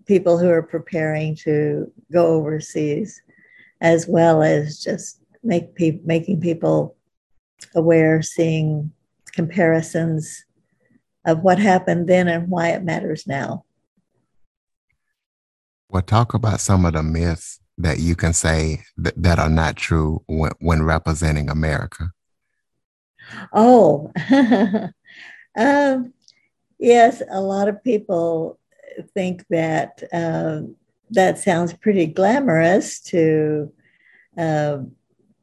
people 0.05 0.37
who 0.37 0.49
are 0.49 0.63
preparing 0.63 1.35
to 1.35 1.91
go 2.11 2.27
overseas, 2.27 3.21
as 3.81 4.07
well 4.07 4.41
as 4.41 4.79
just 4.79 5.19
make 5.43 5.75
pe- 5.75 5.99
making 6.03 6.41
people 6.41 6.95
aware, 7.75 8.21
seeing 8.21 8.91
comparisons 9.33 10.45
of 11.25 11.39
what 11.39 11.59
happened 11.59 12.07
then 12.07 12.27
and 12.27 12.49
why 12.49 12.69
it 12.69 12.83
matters 12.83 13.25
now. 13.27 13.65
Well, 15.89 16.01
talk 16.01 16.33
about 16.33 16.59
some 16.59 16.85
of 16.85 16.93
the 16.93 17.03
myths 17.03 17.59
that 17.77 17.99
you 17.99 18.15
can 18.15 18.33
say 18.33 18.83
that, 18.97 19.13
that 19.21 19.39
are 19.39 19.49
not 19.49 19.75
true 19.75 20.23
when, 20.27 20.51
when 20.59 20.83
representing 20.83 21.49
America. 21.49 22.11
Oh, 23.53 24.11
um, 25.57 26.13
yes, 26.79 27.21
a 27.29 27.41
lot 27.41 27.67
of 27.67 27.83
people 27.83 28.59
think 29.13 29.45
that 29.49 30.03
uh, 30.11 30.61
that 31.11 31.37
sounds 31.37 31.73
pretty 31.73 32.07
glamorous 32.07 32.99
to, 32.99 33.71
uh, 34.37 34.79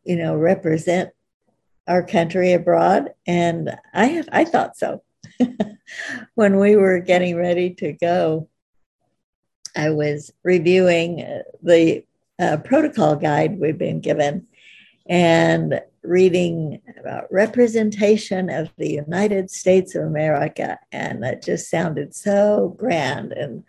you 0.05 0.17
know, 0.17 0.37
represent 0.37 1.11
our 1.87 2.03
country 2.03 2.53
abroad, 2.53 3.11
and 3.27 3.77
I 3.93 4.07
have 4.07 4.29
I 4.33 4.45
thought 4.45 4.77
so. 4.77 5.03
when 6.35 6.59
we 6.59 6.77
were 6.77 6.99
getting 7.01 7.37
ready 7.37 7.71
to 7.75 7.93
go, 7.93 8.49
I 9.77 9.91
was 9.91 10.33
reviewing 10.43 11.23
uh, 11.23 11.43
the 11.63 12.05
uh, 12.39 12.59
protocol 12.59 13.17
guide 13.17 13.59
we've 13.59 13.79
been 13.79 14.01
given 14.01 14.47
and 15.09 15.81
reading 16.03 16.81
about 16.99 17.31
representation 17.31 18.49
of 18.49 18.71
the 18.79 18.91
United 18.91 19.51
States 19.51 19.95
of 19.95 20.05
America. 20.05 20.79
And 20.93 21.25
it 21.25 21.43
just 21.43 21.69
sounded 21.69 22.15
so 22.15 22.75
grand. 22.79 23.33
And 23.33 23.65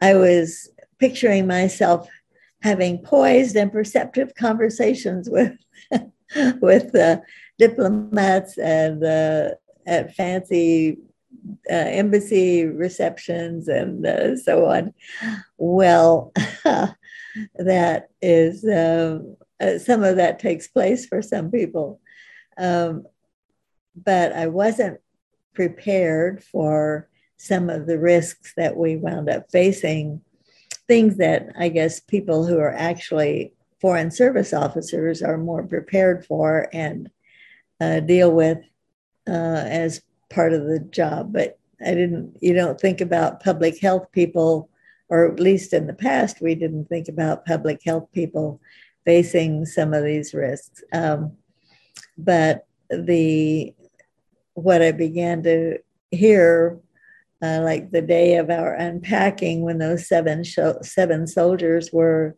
I 0.00 0.14
was 0.14 0.70
picturing 0.98 1.46
myself 1.46 2.08
having 2.62 2.98
poised 2.98 3.56
and 3.56 3.72
perceptive 3.72 4.34
conversations 4.34 5.30
with, 5.30 5.56
with 6.60 6.94
uh, 6.94 7.18
diplomats 7.58 8.58
and 8.58 9.02
uh, 9.02 9.50
at 9.86 10.14
fancy 10.14 10.98
uh, 11.70 11.74
embassy 11.74 12.64
receptions 12.64 13.68
and 13.68 14.06
uh, 14.06 14.36
so 14.36 14.66
on. 14.66 14.92
Well, 15.58 16.32
that 17.54 18.08
is 18.20 18.64
um, 18.64 19.36
uh, 19.60 19.78
some 19.78 20.02
of 20.02 20.16
that 20.16 20.38
takes 20.38 20.68
place 20.68 21.06
for 21.06 21.22
some 21.22 21.50
people. 21.50 22.00
Um, 22.58 23.06
but 23.94 24.32
I 24.32 24.46
wasn't 24.46 25.00
prepared 25.54 26.42
for 26.42 27.08
some 27.36 27.70
of 27.70 27.86
the 27.86 27.98
risks 27.98 28.52
that 28.56 28.76
we 28.76 28.96
wound 28.96 29.28
up 29.28 29.50
facing, 29.50 30.20
things 30.86 31.16
that 31.18 31.48
I 31.58 31.68
guess 31.68 32.00
people 32.00 32.46
who 32.46 32.58
are 32.58 32.74
actually 32.74 33.54
foreign 33.80 34.10
service 34.10 34.52
officers 34.52 35.22
are 35.22 35.38
more 35.38 35.62
prepared 35.62 36.26
for 36.26 36.68
and 36.72 37.10
uh, 37.80 38.00
deal 38.00 38.30
with 38.30 38.58
uh, 39.26 39.64
as 39.66 40.02
part 40.30 40.52
of 40.52 40.64
the 40.64 40.78
job. 40.78 41.32
But 41.32 41.58
I 41.84 41.94
didn't, 41.94 42.38
you 42.40 42.54
don't 42.54 42.80
think 42.80 43.00
about 43.00 43.42
public 43.42 43.80
health 43.80 44.10
people, 44.12 44.70
or 45.08 45.30
at 45.30 45.40
least 45.40 45.72
in 45.72 45.86
the 45.86 45.94
past, 45.94 46.40
we 46.40 46.54
didn't 46.54 46.86
think 46.86 47.08
about 47.08 47.46
public 47.46 47.82
health 47.84 48.08
people 48.12 48.60
facing 49.04 49.66
some 49.66 49.92
of 49.92 50.04
these 50.04 50.32
risks. 50.34 50.82
Um, 50.92 51.32
but 52.16 52.66
the 52.90 53.74
what 54.54 54.82
I 54.82 54.92
began 54.92 55.42
to 55.44 55.78
hear, 56.10 56.78
uh, 57.42 57.60
like 57.62 57.90
the 57.90 58.02
day 58.02 58.36
of 58.36 58.50
our 58.50 58.74
unpacking, 58.74 59.62
when 59.62 59.78
those 59.78 60.06
seven 60.06 60.44
seven 60.44 61.26
soldiers 61.26 61.90
were 61.92 62.36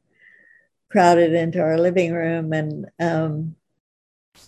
crowded 0.91 1.33
into 1.33 1.61
our 1.61 1.79
living 1.79 2.13
room, 2.13 2.53
and 2.53 2.87
um, 3.01 3.57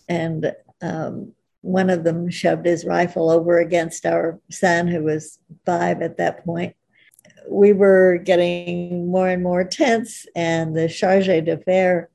and 0.09 0.55
um, 0.81 1.33
one 1.65 1.89
of 1.89 2.05
them 2.05 2.29
shoved 2.29 2.67
his 2.67 2.85
rifle 2.85 3.31
over 3.31 3.59
against 3.59 4.05
our 4.05 4.39
son, 4.51 4.87
who 4.87 5.03
was 5.03 5.39
five 5.65 6.03
at 6.03 6.19
that 6.19 6.45
point. 6.45 6.77
We 7.49 7.73
were 7.73 8.19
getting 8.19 9.07
more 9.09 9.29
and 9.29 9.43
more 9.43 9.65
tense, 9.65 10.27
and 10.37 10.77
the 10.77 10.91
charge 10.91 11.27
d'affaires 11.27 12.09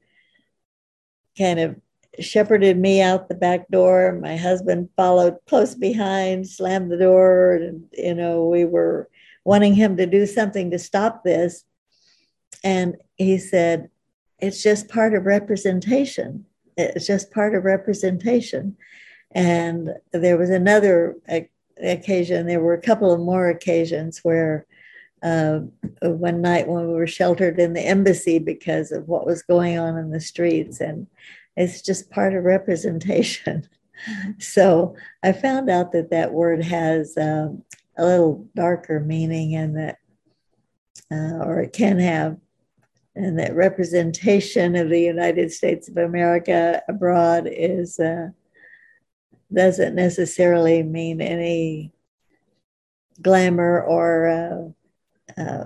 kind 1.36 1.60
of 1.60 1.76
shepherded 2.20 2.78
me 2.78 3.02
out 3.02 3.28
the 3.28 3.34
back 3.34 3.68
door. 3.70 4.20
My 4.22 4.38
husband 4.38 4.90
followed 4.96 5.38
close 5.48 5.74
behind, 5.74 6.48
slammed 6.48 6.92
the 6.92 6.98
door, 6.98 7.54
and 7.54 7.86
you 7.94 8.14
know 8.14 8.46
we 8.46 8.66
were 8.66 9.10
wanting 9.46 9.74
him 9.74 9.98
to 9.98 10.06
do 10.06 10.28
something 10.28 10.70
to 10.70 10.78
stop 10.78 11.24
this. 11.24 11.66
And 12.64 12.98
he 13.16 13.40
said, 13.40 13.90
"It's 14.38 14.62
just 14.62 14.90
part 14.90 15.16
of 15.16 15.26
representation. 15.26 16.46
It's 16.78 17.08
just 17.08 17.32
part 17.32 17.56
of 17.56 17.66
representation." 17.66 18.78
And 19.32 19.92
there 20.12 20.38
was 20.38 20.50
another 20.50 21.16
occasion, 21.82 22.48
there 22.48 22.62
were 22.62 22.74
a 22.74 22.82
couple 22.82 23.12
of 23.12 23.20
more 23.20 23.50
occasions 23.50 24.20
where 24.20 24.66
uh, 25.22 25.60
one 26.02 26.42
night 26.42 26.68
when 26.68 26.88
we 26.88 26.94
were 26.94 27.08
sheltered 27.08 27.60
in 27.60 27.74
the 27.74 27.86
embassy 27.86 28.40
because 28.40 28.92
of 28.92 29.08
what 29.08 29.26
was 29.26 29.42
going 29.44 29.78
on 29.78 29.98
in 29.98 30.12
the 30.12 30.20
streets. 30.20 30.80
And 30.80 31.08
it's 31.58 31.82
just 31.82 32.10
part 32.10 32.34
of 32.34 32.44
representation. 32.44 33.68
so 34.40 34.96
I 35.24 35.34
found 35.34 35.70
out 35.70 35.92
that 35.92 36.10
that 36.12 36.34
word 36.34 36.64
has 36.64 37.18
um, 37.18 37.64
a 37.98 38.06
little 38.06 38.48
darker 38.56 39.00
meaning 39.00 39.56
and 39.56 39.76
that, 39.78 39.98
uh, 41.12 41.44
or 41.44 41.62
it 41.62 41.74
can 41.74 42.00
have, 42.00 42.38
and 43.16 43.38
that 43.40 43.56
representation 43.56 44.76
of 44.76 44.90
the 44.90 45.02
United 45.02 45.52
States 45.52 45.90
of 45.90 45.98
America 45.98 46.82
abroad 46.88 47.50
is 47.52 48.00
uh, 48.00 48.30
doesn't 49.54 49.96
necessarily 49.96 50.84
mean 50.84 51.22
any 51.22 51.92
glamour 53.22 53.82
or 53.82 54.74
uh, 55.38 55.42
uh, 55.42 55.66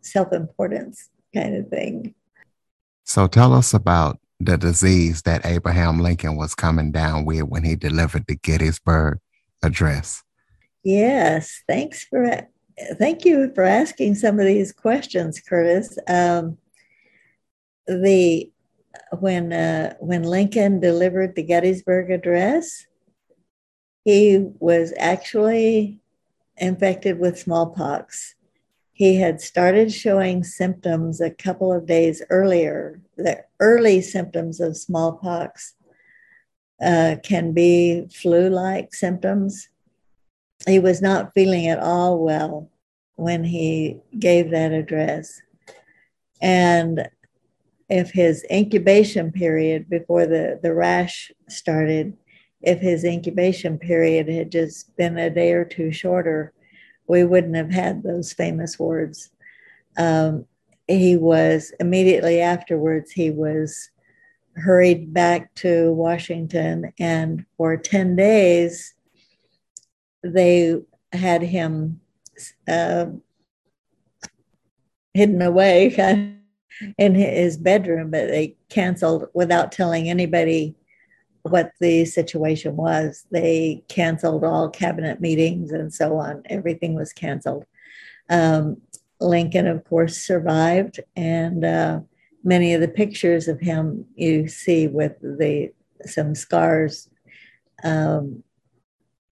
self 0.00 0.32
importance 0.32 1.08
kind 1.34 1.56
of 1.56 1.68
thing. 1.68 2.14
So 3.04 3.26
tell 3.26 3.52
us 3.52 3.72
about 3.72 4.18
the 4.40 4.56
disease 4.56 5.22
that 5.22 5.46
Abraham 5.46 6.00
Lincoln 6.00 6.36
was 6.36 6.54
coming 6.54 6.92
down 6.92 7.24
with 7.24 7.42
when 7.42 7.64
he 7.64 7.74
delivered 7.74 8.24
the 8.28 8.36
Gettysburg 8.36 9.18
Address. 9.62 10.22
Yes, 10.84 11.62
thanks 11.66 12.04
for 12.04 12.46
thank 12.98 13.24
you 13.24 13.52
for 13.54 13.64
asking 13.64 14.14
some 14.14 14.38
of 14.38 14.46
these 14.46 14.72
questions, 14.72 15.40
Curtis. 15.40 15.98
Um, 16.06 16.58
the 17.86 18.50
when 19.18 19.52
uh, 19.52 19.94
when 20.00 20.22
Lincoln 20.22 20.80
delivered 20.80 21.34
the 21.34 21.42
Gettysburg 21.42 22.10
Address, 22.10 22.86
he 24.04 24.46
was 24.58 24.92
actually 24.98 26.00
infected 26.56 27.18
with 27.18 27.38
smallpox. 27.38 28.34
He 28.92 29.16
had 29.16 29.40
started 29.40 29.92
showing 29.92 30.42
symptoms 30.42 31.20
a 31.20 31.30
couple 31.30 31.72
of 31.72 31.86
days 31.86 32.22
earlier. 32.30 33.00
The 33.16 33.44
early 33.60 34.00
symptoms 34.00 34.60
of 34.60 34.76
smallpox 34.76 35.74
uh, 36.82 37.16
can 37.22 37.52
be 37.52 38.06
flu 38.12 38.48
like 38.48 38.94
symptoms. 38.94 39.68
He 40.66 40.78
was 40.78 41.00
not 41.00 41.32
feeling 41.34 41.68
at 41.68 41.78
all 41.78 42.18
well 42.18 42.70
when 43.14 43.44
he 43.44 43.98
gave 44.18 44.50
that 44.50 44.72
address. 44.72 45.40
And 46.40 47.08
if 47.88 48.10
his 48.10 48.44
incubation 48.50 49.32
period 49.32 49.88
before 49.88 50.26
the, 50.26 50.60
the 50.62 50.74
rash 50.74 51.30
started 51.48 52.16
if 52.62 52.80
his 52.80 53.04
incubation 53.04 53.78
period 53.78 54.28
had 54.28 54.50
just 54.50 54.96
been 54.96 55.16
a 55.18 55.30
day 55.30 55.52
or 55.52 55.64
two 55.64 55.92
shorter, 55.92 56.52
we 57.06 57.24
wouldn't 57.24 57.56
have 57.56 57.70
had 57.70 58.02
those 58.02 58.32
famous 58.32 58.78
words. 58.78 59.30
Um, 59.96 60.46
he 60.86 61.16
was 61.16 61.72
immediately 61.80 62.40
afterwards, 62.40 63.12
he 63.12 63.30
was 63.30 63.90
hurried 64.56 65.14
back 65.14 65.54
to 65.54 65.92
Washington, 65.92 66.92
and 66.98 67.44
for 67.56 67.76
10 67.76 68.16
days, 68.16 68.94
they 70.24 70.80
had 71.12 71.42
him 71.42 72.00
uh, 72.66 73.06
hidden 75.14 75.42
away 75.42 76.34
in 76.96 77.14
his 77.14 77.56
bedroom, 77.56 78.10
but 78.10 78.28
they 78.28 78.56
canceled 78.68 79.28
without 79.34 79.72
telling 79.72 80.08
anybody 80.08 80.74
what 81.42 81.72
the 81.80 82.04
situation 82.04 82.76
was. 82.76 83.26
They 83.30 83.82
canceled 83.88 84.44
all 84.44 84.68
cabinet 84.68 85.20
meetings 85.20 85.72
and 85.72 85.92
so 85.92 86.16
on. 86.18 86.42
Everything 86.46 86.94
was 86.94 87.12
canceled. 87.12 87.64
Um, 88.28 88.82
Lincoln, 89.20 89.66
of 89.66 89.84
course, 89.84 90.16
survived 90.16 91.00
and 91.16 91.64
uh, 91.64 92.00
many 92.44 92.74
of 92.74 92.80
the 92.80 92.88
pictures 92.88 93.48
of 93.48 93.60
him 93.60 94.06
you 94.14 94.48
see 94.48 94.86
with 94.86 95.18
the 95.20 95.72
some 96.06 96.34
scars, 96.34 97.08
um, 97.82 98.44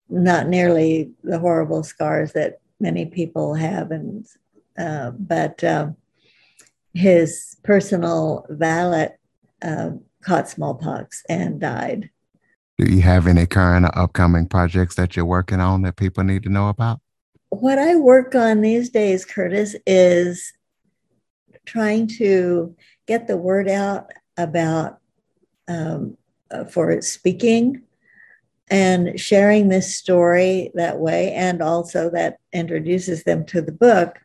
not 0.09 0.49
nearly 0.49 1.13
the 1.23 1.39
horrible 1.39 1.83
scars 1.83 2.33
that 2.33 2.61
many 2.79 3.07
people 3.07 3.55
have, 3.55 3.91
and 3.91 4.27
uh, 4.79 5.11
but 5.13 5.63
um, 5.65 5.97
his 6.95 7.57
personal 7.63 8.47
valet 8.49 9.11
uh, 9.63 9.91
caught 10.23 10.49
smallpox 10.49 11.23
and 11.29 11.61
died. 11.61 12.11
Do 12.79 12.93
you 12.93 13.03
have 13.03 13.27
any 13.27 13.47
current 13.47 13.85
or 13.87 13.99
upcoming 13.99 14.47
projects 14.47 14.95
that 14.95 15.15
you're 15.15 15.27
working 15.27 15.61
on 15.61 15.83
that 15.83 15.97
people 15.97 16.25
need 16.25 16.43
to 16.45 16.49
know 16.49 16.69
about? 16.69 17.01
What 17.51 17.79
I 17.79 17.97
work 17.97 18.35
on 18.35 18.61
these 18.61 18.91
days, 18.91 19.25
Curtis, 19.25 19.77
is 19.87 20.53
trying 21.67 22.07
to 22.07 22.75
get 23.07 23.27
the 23.27 23.37
word 23.37 23.69
out 23.69 24.11
about 24.37 24.99
um, 25.69 26.17
uh, 26.51 26.65
for 26.65 27.01
speaking 27.03 27.83
and 28.71 29.19
sharing 29.19 29.69
this 29.69 29.97
story 29.97 30.71
that 30.75 30.99
way, 30.99 31.33
and 31.33 31.61
also 31.61 32.09
that 32.11 32.39
introduces 32.53 33.25
them 33.25 33.45
to 33.47 33.61
the 33.61 33.73
book. 33.73 34.21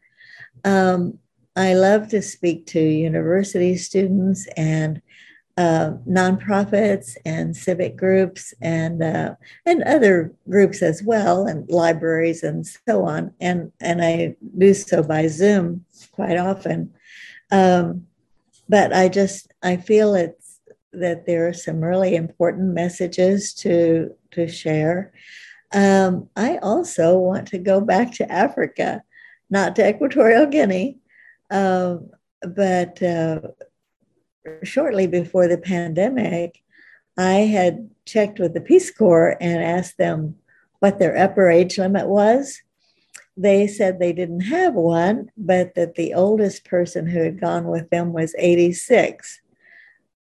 Um, 0.63 1.19
I 1.56 1.74
love 1.74 2.10
to 2.10 2.22
speak 2.22 2.65
to 2.68 2.80
university 2.80 3.78
students 3.78 4.48
and 4.58 5.02
uh, 5.58 5.91
nonprofits 6.06 7.15
and 7.26 7.56
civic 7.56 7.96
groups 7.96 8.54
and 8.62 9.02
uh, 9.02 9.36
and 9.65 9.84
other 9.84 10.34
groups 10.50 10.82
as 10.82 11.02
well, 11.02 11.48
and 11.48 11.70
libraries 11.70 12.44
and 12.44 12.68
so 12.68 13.06
on. 13.06 13.34
And 13.39 13.72
and 13.80 14.04
I 14.04 14.36
do 14.58 14.74
so 14.74 15.02
by 15.02 15.28
Zoom 15.28 15.86
quite 16.12 16.38
often. 16.38 16.94
Um, 17.52 18.08
but 18.68 18.94
I 18.94 19.08
just 19.08 19.54
I 19.63 19.78
feel 19.78 20.13
it's 20.15 20.60
that 20.91 21.26
there 21.26 21.48
are 21.48 21.54
some 21.54 21.80
really 21.82 22.15
important 22.15 22.74
messages 22.74 23.54
to 23.54 24.13
to 24.32 24.50
share. 24.50 25.13
Um, 25.74 26.30
I 26.36 26.58
also 26.58 27.18
want 27.18 27.48
to 27.50 27.58
go 27.58 27.80
back 27.80 28.13
to 28.15 28.30
Africa, 28.30 29.04
not 29.50 29.76
to 29.78 29.88
Equatorial 29.88 30.48
Guinea, 30.48 30.98
um, 31.49 32.10
but 32.41 33.01
uh, 33.01 33.41
shortly 34.63 35.08
before 35.08 35.47
the 35.47 35.58
pandemic, 35.58 36.62
I 37.17 37.34
had 37.34 37.89
checked 38.05 38.39
with 38.39 38.53
the 38.53 38.62
Peace 38.62 38.91
Corps 38.91 39.38
and 39.39 39.63
asked 39.63 39.97
them 39.97 40.36
what 40.79 40.99
their 40.99 41.17
upper 41.17 41.49
age 41.49 41.77
limit 41.77 42.08
was. 42.08 42.62
They 43.38 43.67
said 43.67 43.99
they 43.99 44.13
didn't 44.13 44.41
have 44.41 44.73
one, 44.73 45.29
but 45.36 45.75
that 45.75 45.95
the 45.95 46.13
oldest 46.13 46.65
person 46.65 47.08
who 47.08 47.19
had 47.19 47.39
gone 47.39 47.65
with 47.65 47.89
them 47.89 48.13
was 48.13 48.36
86. 48.38 49.41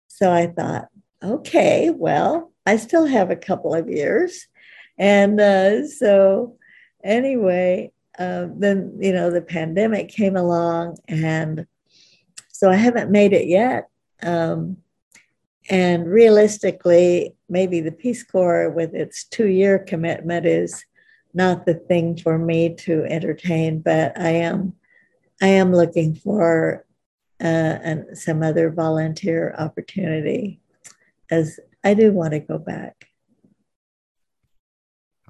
So 0.07 0.31
I 0.31 0.47
thought, 0.47 0.87
okay, 1.23 1.89
well, 1.89 2.51
I 2.65 2.77
still 2.77 3.05
have 3.05 3.31
a 3.31 3.35
couple 3.35 3.73
of 3.73 3.89
years. 3.89 4.47
And 4.97 5.39
uh, 5.41 5.87
so, 5.87 6.57
anyway, 7.03 7.91
uh, 8.19 8.47
then, 8.55 8.97
you 8.99 9.13
know, 9.13 9.29
the 9.29 9.41
pandemic 9.41 10.09
came 10.09 10.35
along. 10.35 10.97
And 11.07 11.65
so 12.49 12.69
I 12.69 12.75
haven't 12.75 13.11
made 13.11 13.33
it 13.33 13.47
yet. 13.47 13.89
Um, 14.21 14.77
and 15.69 16.07
realistically, 16.07 17.35
maybe 17.49 17.81
the 17.81 17.91
Peace 17.91 18.23
Corps, 18.23 18.69
with 18.69 18.93
its 18.93 19.23
two 19.25 19.47
year 19.47 19.79
commitment, 19.79 20.45
is 20.45 20.85
not 21.33 21.65
the 21.65 21.75
thing 21.75 22.17
for 22.17 22.37
me 22.37 22.75
to 22.75 23.05
entertain, 23.05 23.79
but 23.79 24.17
I 24.19 24.29
am. 24.29 24.73
I 25.41 25.47
am 25.47 25.73
looking 25.73 26.13
for 26.13 26.85
uh, 27.41 27.79
and 27.83 28.17
some 28.17 28.43
other 28.43 28.69
volunteer 28.69 29.55
opportunity 29.57 30.59
as 31.31 31.59
I 31.83 31.95
do 31.95 32.11
want 32.11 32.33
to 32.33 32.39
go 32.39 32.59
back. 32.59 33.07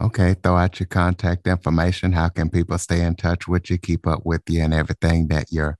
Okay, 0.01 0.33
throw 0.41 0.57
out 0.57 0.79
your 0.79 0.87
contact 0.87 1.45
information. 1.45 2.11
How 2.11 2.27
can 2.27 2.49
people 2.49 2.77
stay 2.79 3.03
in 3.03 3.13
touch 3.15 3.47
with 3.47 3.69
you, 3.69 3.77
keep 3.77 4.07
up 4.07 4.25
with 4.25 4.41
you, 4.49 4.63
and 4.63 4.73
everything 4.73 5.27
that 5.27 5.51
you're 5.51 5.77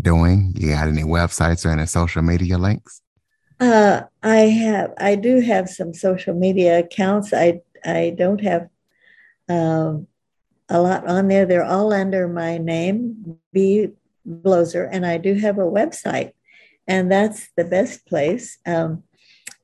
doing? 0.00 0.54
You 0.56 0.68
got 0.68 0.86
any 0.86 1.02
websites 1.02 1.66
or 1.66 1.70
any 1.70 1.86
social 1.86 2.22
media 2.22 2.58
links? 2.58 3.02
Uh, 3.58 4.02
I 4.22 4.36
have. 4.36 4.92
I 4.98 5.16
do 5.16 5.40
have 5.40 5.68
some 5.68 5.92
social 5.92 6.32
media 6.32 6.78
accounts. 6.78 7.32
I 7.32 7.60
I 7.84 8.14
don't 8.16 8.40
have 8.40 8.68
um, 9.48 10.06
a 10.68 10.80
lot 10.80 11.08
on 11.08 11.26
there. 11.26 11.44
They're 11.44 11.64
all 11.64 11.92
under 11.92 12.28
my 12.28 12.56
name, 12.58 13.36
Bee 13.52 13.88
Bloeser, 14.28 14.88
and 14.92 15.04
I 15.04 15.18
do 15.18 15.34
have 15.34 15.58
a 15.58 15.62
website, 15.62 16.34
and 16.86 17.10
that's 17.10 17.48
the 17.56 17.64
best 17.64 18.06
place. 18.06 18.58
Um, 18.64 19.02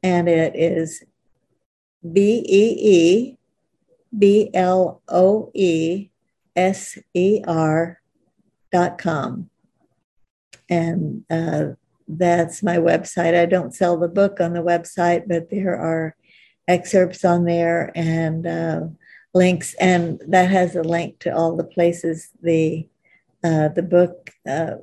and 0.03 0.29
it 0.29 0.57
is 0.57 1.05
B 2.13 2.45
E 2.45 2.77
E 2.81 3.36
B 4.17 4.51
L 4.55 5.03
O 5.09 5.51
E 5.55 6.11
S 6.55 6.99
E 7.15 7.43
R 7.47 8.01
dot 8.73 8.99
com 8.99 9.51
and 10.69 11.25
uh, 11.31 11.67
that's 12.09 12.63
my 12.63 12.77
website. 12.77 13.35
I 13.37 13.47
don't 13.47 13.75
sell 13.75 13.97
the 13.97 14.09
book 14.09 14.41
on 14.41 14.53
the 14.53 14.63
website, 14.63 15.25
but 15.27 15.51
there 15.51 15.77
are 15.77 16.17
excerpts 16.69 17.25
on 17.25 17.45
there 17.45 17.93
and 17.95 18.47
uh, 18.47 18.81
links, 19.35 19.75
and 19.75 20.21
that 20.29 20.51
has 20.51 20.77
a 20.77 20.83
link 20.83 21.19
to 21.21 21.35
all 21.35 21.57
the 21.57 21.65
places 21.65 22.31
the 22.43 22.89
uh, 23.45 23.69
the 23.69 23.83
book 23.83 24.31
uh, 24.49 24.77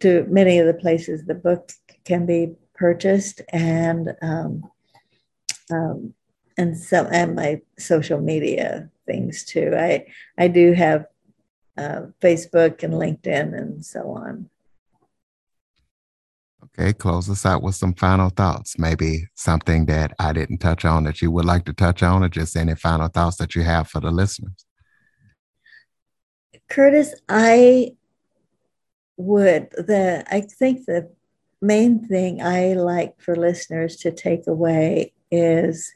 to 0.00 0.24
many 0.28 0.58
of 0.58 0.66
the 0.66 0.74
places 0.74 1.24
the 1.24 1.34
book 1.34 1.72
can 2.04 2.26
be 2.26 2.54
purchased, 2.74 3.42
and 3.52 4.14
um, 4.22 4.70
um, 5.70 6.14
and 6.60 6.76
some 6.76 7.06
and 7.10 7.34
my 7.34 7.60
social 7.78 8.20
media 8.20 8.90
things 9.06 9.44
too. 9.44 9.72
I 9.76 10.06
I 10.38 10.48
do 10.48 10.72
have 10.72 11.06
uh, 11.78 12.02
Facebook 12.20 12.82
and 12.82 12.94
LinkedIn 12.94 13.56
and 13.56 13.84
so 13.84 14.10
on. 14.10 14.50
Okay, 16.64 16.92
close 16.92 17.28
us 17.30 17.46
out 17.46 17.62
with 17.62 17.74
some 17.74 17.94
final 17.94 18.28
thoughts. 18.28 18.78
Maybe 18.78 19.26
something 19.34 19.86
that 19.86 20.12
I 20.18 20.32
didn't 20.32 20.58
touch 20.58 20.84
on 20.84 21.04
that 21.04 21.22
you 21.22 21.30
would 21.30 21.46
like 21.46 21.64
to 21.64 21.72
touch 21.72 22.02
on, 22.02 22.22
or 22.22 22.28
just 22.28 22.56
any 22.56 22.74
final 22.74 23.08
thoughts 23.08 23.38
that 23.38 23.54
you 23.54 23.62
have 23.62 23.88
for 23.88 24.00
the 24.00 24.10
listeners. 24.10 24.66
Curtis, 26.68 27.14
I 27.28 27.96
would 29.16 29.70
the 29.70 30.24
I 30.30 30.42
think 30.42 30.84
the 30.84 31.10
main 31.62 32.06
thing 32.06 32.42
I 32.42 32.74
like 32.74 33.20
for 33.20 33.34
listeners 33.34 33.96
to 33.96 34.12
take 34.12 34.46
away 34.46 35.12
is 35.30 35.92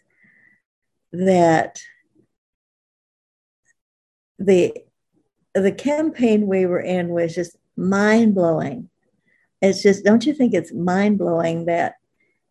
that 1.18 1.80
the 4.38 4.74
the 5.54 5.72
campaign 5.72 6.46
we 6.46 6.66
were 6.66 6.80
in 6.80 7.08
was 7.08 7.34
just 7.34 7.56
mind 7.76 8.34
blowing 8.34 8.90
it's 9.64 9.82
just, 9.82 10.04
don't 10.04 10.26
you 10.26 10.34
think 10.34 10.52
it's 10.52 10.74
mind 10.74 11.16
blowing 11.16 11.64
that 11.64 11.94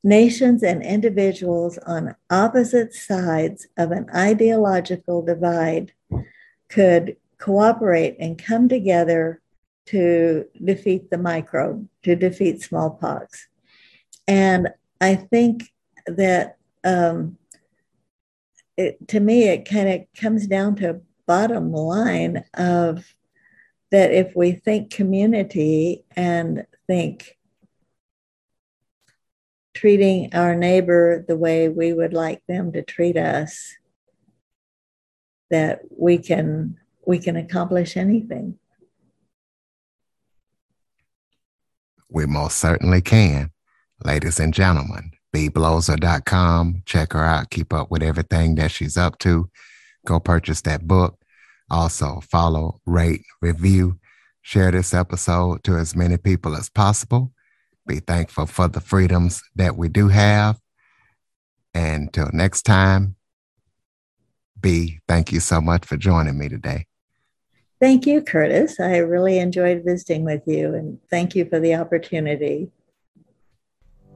nations 0.04 0.64
and 0.64 0.82
individuals 0.82 1.78
on 1.86 2.16
opposite 2.32 2.92
sides 2.92 3.68
of 3.78 3.92
an 3.92 4.08
ideological 4.16 5.22
divide 5.22 5.92
could 6.70 7.16
cooperate 7.38 8.16
and 8.20 8.44
come 8.44 8.68
together 8.68 9.42
to 9.86 10.46
defeat 10.64 11.12
the 11.12 11.18
microbe, 11.20 11.88
to 12.02 12.16
defeat 12.16 12.64
smallpox. 12.64 13.48
And 14.28 14.70
I 15.00 15.14
think 15.14 15.72
that 16.08 16.58
um, 16.84 17.38
it, 18.78 19.08
to 19.10 19.20
me, 19.20 19.44
it 19.44 19.70
kind 19.70 19.90
of 19.90 20.02
comes 20.20 20.48
down 20.48 20.76
to 20.78 21.02
bottom 21.26 21.72
line 21.72 22.44
of 22.54 23.16
that 23.92 24.12
if 24.12 24.36
we 24.36 24.54
think 24.54 24.92
community 24.92 26.04
and 26.16 26.66
think 26.88 27.38
treating 29.74 30.34
our 30.34 30.56
neighbor 30.56 31.24
the 31.28 31.38
way 31.38 31.70
we 31.70 31.94
would 31.94 32.14
like 32.14 32.42
them 32.48 32.72
to 32.72 32.82
treat 32.82 33.18
us 33.18 33.74
that 35.50 35.82
we 35.96 36.18
can 36.18 36.78
we 37.06 37.20
can 37.20 37.36
accomplish 37.36 37.98
anything. 37.98 38.58
We 42.10 42.26
most 42.26 42.58
certainly 42.58 43.02
can 43.02 43.52
ladies 44.04 44.40
and 44.40 44.54
gentlemen 44.54 45.13
beebloeser.com 45.34 46.84
check 46.86 47.14
her 47.14 47.24
out 47.24 47.50
keep 47.50 47.74
up 47.74 47.90
with 47.90 48.04
everything 48.04 48.56
that 48.56 48.72
she's 48.72 48.98
up 48.98 49.18
to 49.18 49.50
go 50.06 50.20
purchase 50.20 50.62
that 50.62 50.88
book 50.88 51.20
also 51.70 52.22
follow 52.22 52.80
rate 52.86 53.24
review 53.42 53.98
Share 54.46 54.72
this 54.72 54.94
episode 54.94 55.64
to 55.64 55.78
as 55.78 55.96
many 55.96 56.18
people 56.18 56.58
as 56.58 56.70
possible. 56.70 57.32
Be 57.88 58.00
thankful 58.00 58.46
for 58.46 58.68
the 58.68 58.82
freedoms 58.82 59.42
that 59.56 59.78
we 59.78 59.88
do 59.88 60.10
have. 60.10 60.60
And 61.74 62.04
until 62.04 62.30
next 62.34 62.64
time, 62.64 63.16
Bee, 64.60 65.00
thank 65.08 65.32
you 65.32 65.40
so 65.40 65.62
much 65.62 65.86
for 65.86 65.96
joining 65.96 66.38
me 66.38 66.50
today. 66.50 66.88
Thank 67.80 68.06
you, 68.06 68.22
Curtis. 68.22 68.82
I 68.82 68.98
really 68.98 69.40
enjoyed 69.40 69.84
visiting 69.86 70.26
with 70.26 70.44
you 70.46 70.74
and 70.76 71.00
thank 71.10 71.36
you 71.36 71.46
for 71.46 71.62
the 71.62 71.76
opportunity. 71.76 72.70